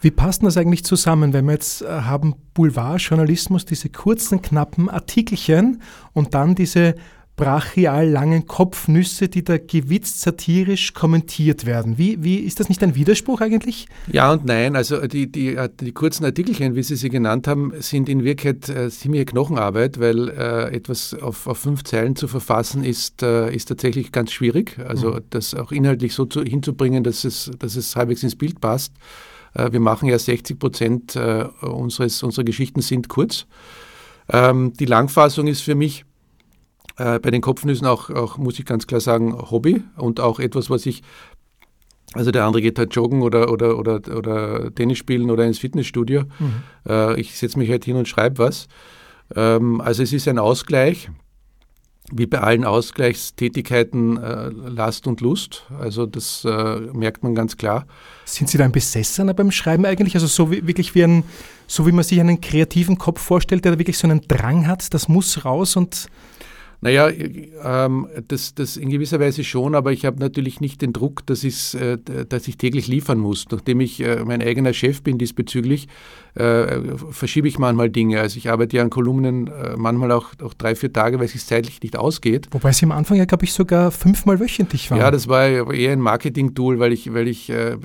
[0.00, 5.82] Wie passt das eigentlich zusammen, wenn wir jetzt haben Boulevardjournalismus, diese kurzen, knappen Artikelchen
[6.14, 6.94] und dann diese
[7.36, 11.98] brachial langen Kopfnüsse, die da gewitzt satirisch kommentiert werden.
[11.98, 13.86] Wie, wie ist das nicht ein Widerspruch eigentlich?
[14.10, 18.08] Ja und nein, also die, die, die kurzen Artikelchen, wie Sie sie genannt haben, sind
[18.08, 23.22] in Wirklichkeit äh, ziemliche Knochenarbeit, weil äh, etwas auf, auf fünf Zeilen zu verfassen ist,
[23.22, 24.78] äh, ist tatsächlich ganz schwierig.
[24.88, 28.94] Also das auch inhaltlich so zu, hinzubringen, dass es, dass es halbwegs ins Bild passt.
[29.52, 33.46] Äh, wir machen ja 60 Prozent äh, unseres, unserer Geschichten sind kurz.
[34.32, 36.05] Ähm, die Langfassung ist für mich
[36.96, 40.70] äh, bei den Kopfnüssen auch, auch, muss ich ganz klar sagen, Hobby und auch etwas,
[40.70, 41.02] was ich
[42.14, 46.22] also der andere geht halt joggen oder, oder, oder, oder Tennis spielen oder ins Fitnessstudio.
[46.88, 48.68] Äh, ich setze mich halt hin und schreibe was.
[49.34, 51.10] Ähm, also es ist ein Ausgleich,
[52.12, 55.64] wie bei allen Ausgleichstätigkeiten äh, Last und Lust.
[55.78, 57.86] Also das äh, merkt man ganz klar.
[58.24, 60.14] Sind Sie da ein Besessener beim Schreiben eigentlich?
[60.14, 61.24] Also so wie, wirklich wie ein,
[61.66, 64.94] so wie man sich einen kreativen Kopf vorstellt, der da wirklich so einen Drang hat,
[64.94, 66.06] das muss raus und
[66.80, 71.26] Naja, ähm, das, das in gewisser Weise schon, aber ich habe natürlich nicht den Druck,
[71.26, 71.42] dass,
[71.74, 71.98] äh,
[72.28, 73.46] dass ich täglich liefern muss.
[73.50, 75.88] Nachdem ich äh, mein eigener Chef bin diesbezüglich,
[76.34, 78.20] äh, verschiebe ich manchmal Dinge.
[78.20, 81.32] Also ich arbeite ja an Kolumnen äh, manchmal auch, auch drei, vier Tage, weil es
[81.32, 82.48] sich zeitlich nicht ausgeht.
[82.50, 84.98] Wobei Sie am Anfang ja, glaube ich, sogar fünfmal wöchentlich waren.
[84.98, 87.76] Ja, das war eher ein Marketing-Tool, weil ich, weil ich, äh,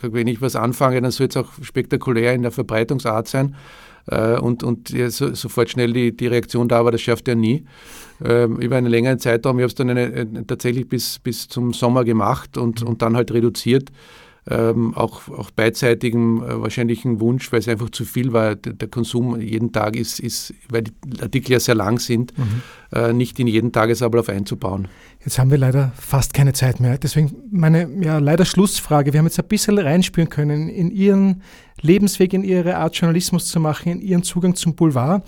[0.00, 3.54] wenn ich was anfange, dann soll es auch spektakulär in der Verbreitungsart sein.
[4.10, 7.34] äh, und, und ja, so, sofort schnell die, die Reaktion da war, das schafft er
[7.34, 7.64] nie.
[8.24, 11.72] Ähm, über einen längeren Zeitraum, ich habe es dann eine, äh, tatsächlich bis, bis zum
[11.72, 13.90] Sommer gemacht und, und dann halt reduziert
[14.50, 18.54] ähm, auch, auch beidseitigem äh, wahrscheinlichen Wunsch, weil es einfach zu viel war.
[18.54, 22.62] Der, der, Konsum jeden Tag ist, ist, weil die Artikel ja sehr lang sind, mhm.
[22.92, 24.88] äh, nicht in jeden Tagesablauf einzubauen.
[25.24, 26.96] Jetzt haben wir leider fast keine Zeit mehr.
[26.96, 29.12] Deswegen meine ja, leider Schlussfrage.
[29.12, 31.42] Wir haben jetzt ein bisschen reinspüren können in Ihren
[31.82, 35.22] Lebensweg, in Ihre Art Journalismus zu machen, in Ihren Zugang zum Boulevard.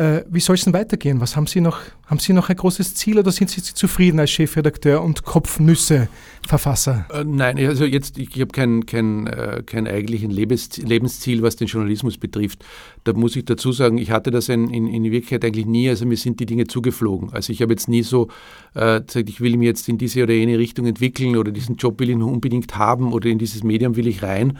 [0.00, 1.20] Äh, wie soll es denn weitergehen?
[1.20, 1.78] Was haben Sie noch?
[2.06, 7.04] Haben Sie noch ein großes Ziel oder sind Sie zufrieden als Chefredakteur und Kopfnüsse-Verfasser?
[7.12, 12.16] Äh, nein, also jetzt, ich habe kein, kein, äh, kein eigentlichen Lebensziel, was den Journalismus
[12.16, 12.64] betrifft.
[13.04, 16.06] Da muss ich dazu sagen, ich hatte das in, in, in Wirklichkeit eigentlich nie, also
[16.06, 17.34] mir sind die Dinge zugeflogen.
[17.34, 18.28] Also ich habe jetzt nie so
[18.72, 22.00] äh, gesagt, ich will mich jetzt in diese oder jene Richtung entwickeln oder diesen Job
[22.00, 24.56] will ich unbedingt haben oder in dieses Medium will ich rein.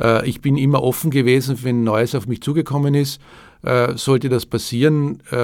[0.00, 3.20] Äh, ich bin immer offen gewesen, wenn Neues auf mich zugekommen ist
[3.62, 5.34] äh, sollte das passieren, äh,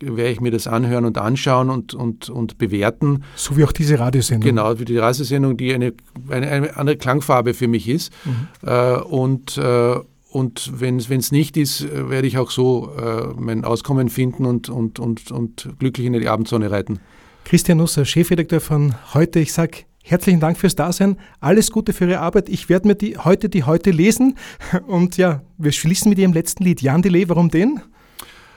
[0.00, 3.24] werde ich mir das anhören und anschauen und, und, und bewerten.
[3.36, 4.48] So wie auch diese Radiosendung.
[4.48, 5.92] Genau, wie die Radiosendung, die eine,
[6.28, 8.12] eine, eine andere Klangfarbe für mich ist.
[8.24, 8.68] Mhm.
[8.68, 9.96] Äh, und äh,
[10.30, 14.98] und wenn es nicht ist, werde ich auch so äh, mein Auskommen finden und, und,
[14.98, 17.00] und, und glücklich in die Abendsonne reiten.
[17.44, 19.40] Christian Nusser, Chefredakteur von heute.
[19.40, 21.18] Ich sage Herzlichen Dank fürs Dasein.
[21.38, 22.48] Alles Gute für Ihre Arbeit.
[22.48, 24.38] Ich werde mir die heute die heute lesen.
[24.86, 26.80] Und ja, wir schließen mit Ihrem letzten Lied.
[26.80, 27.82] Jan Delay, warum den?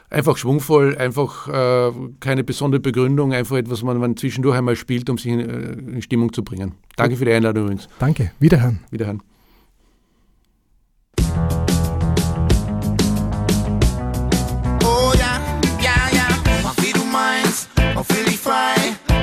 [0.10, 1.92] Einfach schwungvoll, einfach äh,
[2.22, 6.02] keine besondere Begründung, einfach etwas, was man zwischendurch einmal spielt, um sich in, äh, in
[6.02, 6.74] Stimmung zu bringen.
[6.96, 7.90] Danke für die Einladung übrigens.
[8.00, 8.32] Danke.
[8.40, 8.80] Wiederhören.
[8.90, 9.22] Wiederhören.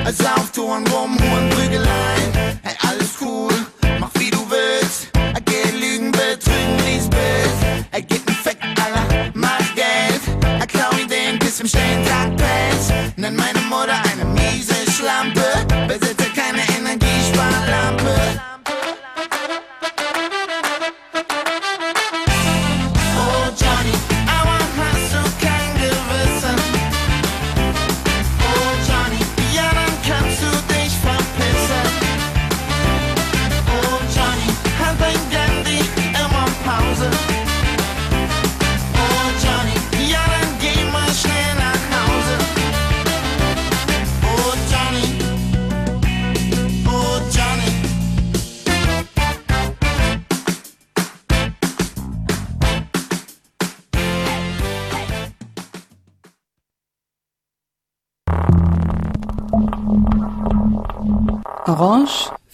[0.09, 2.31] Als auf und rum und Prügeleien.
[2.63, 3.53] Hey, alles cool,
[3.99, 5.07] mach wie du willst.
[5.13, 7.51] Er geht lügen, betrügen, lies Bild.
[7.91, 10.21] Er geht ein Fick, aller, mach Geld.
[10.41, 13.08] Er klaut Ideen bis zum Stehen, Tag Pets.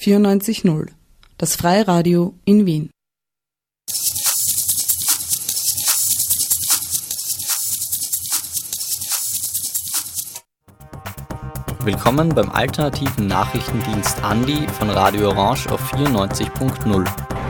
[0.06, 0.90] 94.0,
[1.40, 2.92] das Freiradio in Wien.
[11.80, 17.06] Willkommen beim alternativen Nachrichtendienst Andi von Radio Orange auf 94.0.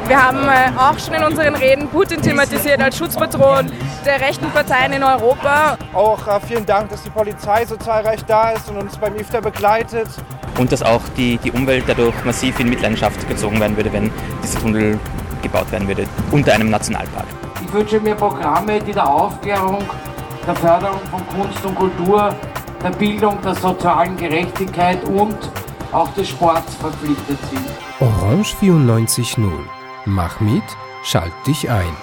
[0.08, 3.70] Wir haben äh, auch schon in unseren Reden Putin thematisiert als Schutzpatron
[4.06, 5.78] der rechten Parteien in Europa.
[5.93, 9.41] Auch äh, vielen Dank, dass die Polizei so zahlreich da ist und uns beim IFTA
[9.41, 10.08] begleitet
[10.58, 14.12] und dass auch die, die Umwelt dadurch massiv in Mitleidenschaft gezogen werden würde, wenn
[14.43, 14.99] dieser Tunnel
[15.41, 17.26] gebaut werden würde, unter einem Nationalpark.
[17.64, 19.84] Ich wünsche mir Programme, die der Aufklärung,
[20.45, 22.36] der Förderung von Kunst und Kultur,
[22.84, 25.38] der Bildung, der sozialen Gerechtigkeit und
[25.91, 27.66] auch des Sports verpflichtet sind.
[27.99, 29.49] Orange 94.0.
[30.06, 30.64] Mach mit,
[31.03, 31.95] schalt dich ein.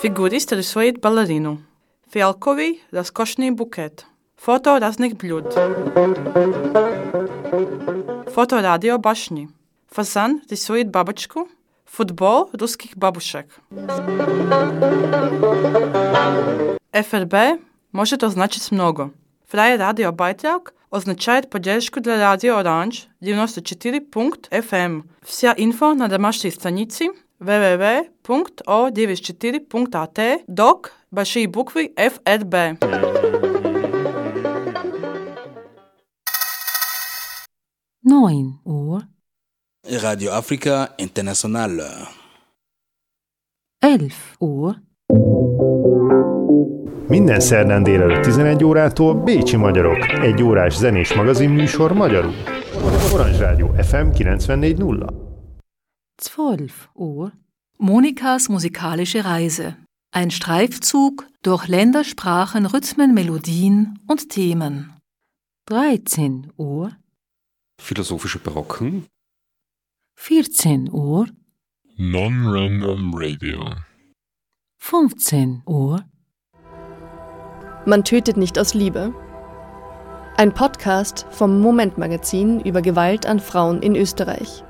[0.00, 1.58] Figurista de Suede Ballerino.
[2.11, 4.05] Фіалковий розкошний букет.
[4.37, 5.53] Фото разних блюд.
[8.33, 9.49] Фото радио башни.
[9.91, 11.47] Фазан рисует бабочку.
[11.85, 13.45] Футбол русских бабушек.
[16.91, 17.33] ФРБ
[17.91, 19.11] может означать много.
[19.47, 25.03] Фрай радиобайтрак означает поддержку для радио Оранж 94.fm.
[25.21, 32.54] Вся инфо на домашней странице www.o94.at, dok bez šī bukvi FRB.
[38.00, 39.02] Neun Uhr.
[40.02, 41.70] Radio Afrika International.
[43.78, 44.74] Elf Uhr.
[47.08, 52.32] Minden szerdán délelőtt 11 órától Bécsi Magyarok, egy órás zenés magazin magazinműsor magyarul.
[53.14, 55.27] Orange Rádió FM 94.0.
[56.18, 57.32] zwölf Uhr,
[57.78, 59.76] Monikas musikalische Reise.
[60.10, 64.92] Ein Streifzug durch Länder, Sprachen, Rhythmen, Melodien und Themen.
[65.66, 66.96] 13 Uhr,
[67.80, 69.06] Philosophische Brocken.
[70.16, 71.28] 14 Uhr,
[71.96, 73.74] Non-Random Radio.
[74.80, 76.04] 15 Uhr.
[77.86, 79.14] Man tötet nicht aus Liebe.
[80.36, 84.64] Ein Podcast vom Moment Magazin über Gewalt an Frauen in Österreich.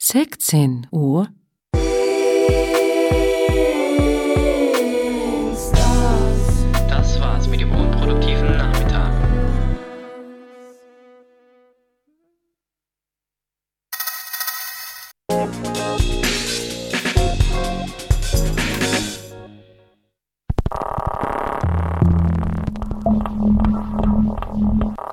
[0.00, 1.28] 16 Uhr.
[6.88, 9.12] Das war's mit dem unproduktiven Nachmittag.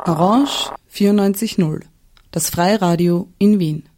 [0.06, 1.82] Orange 94.0,
[2.30, 3.90] das Freiradio in Wien.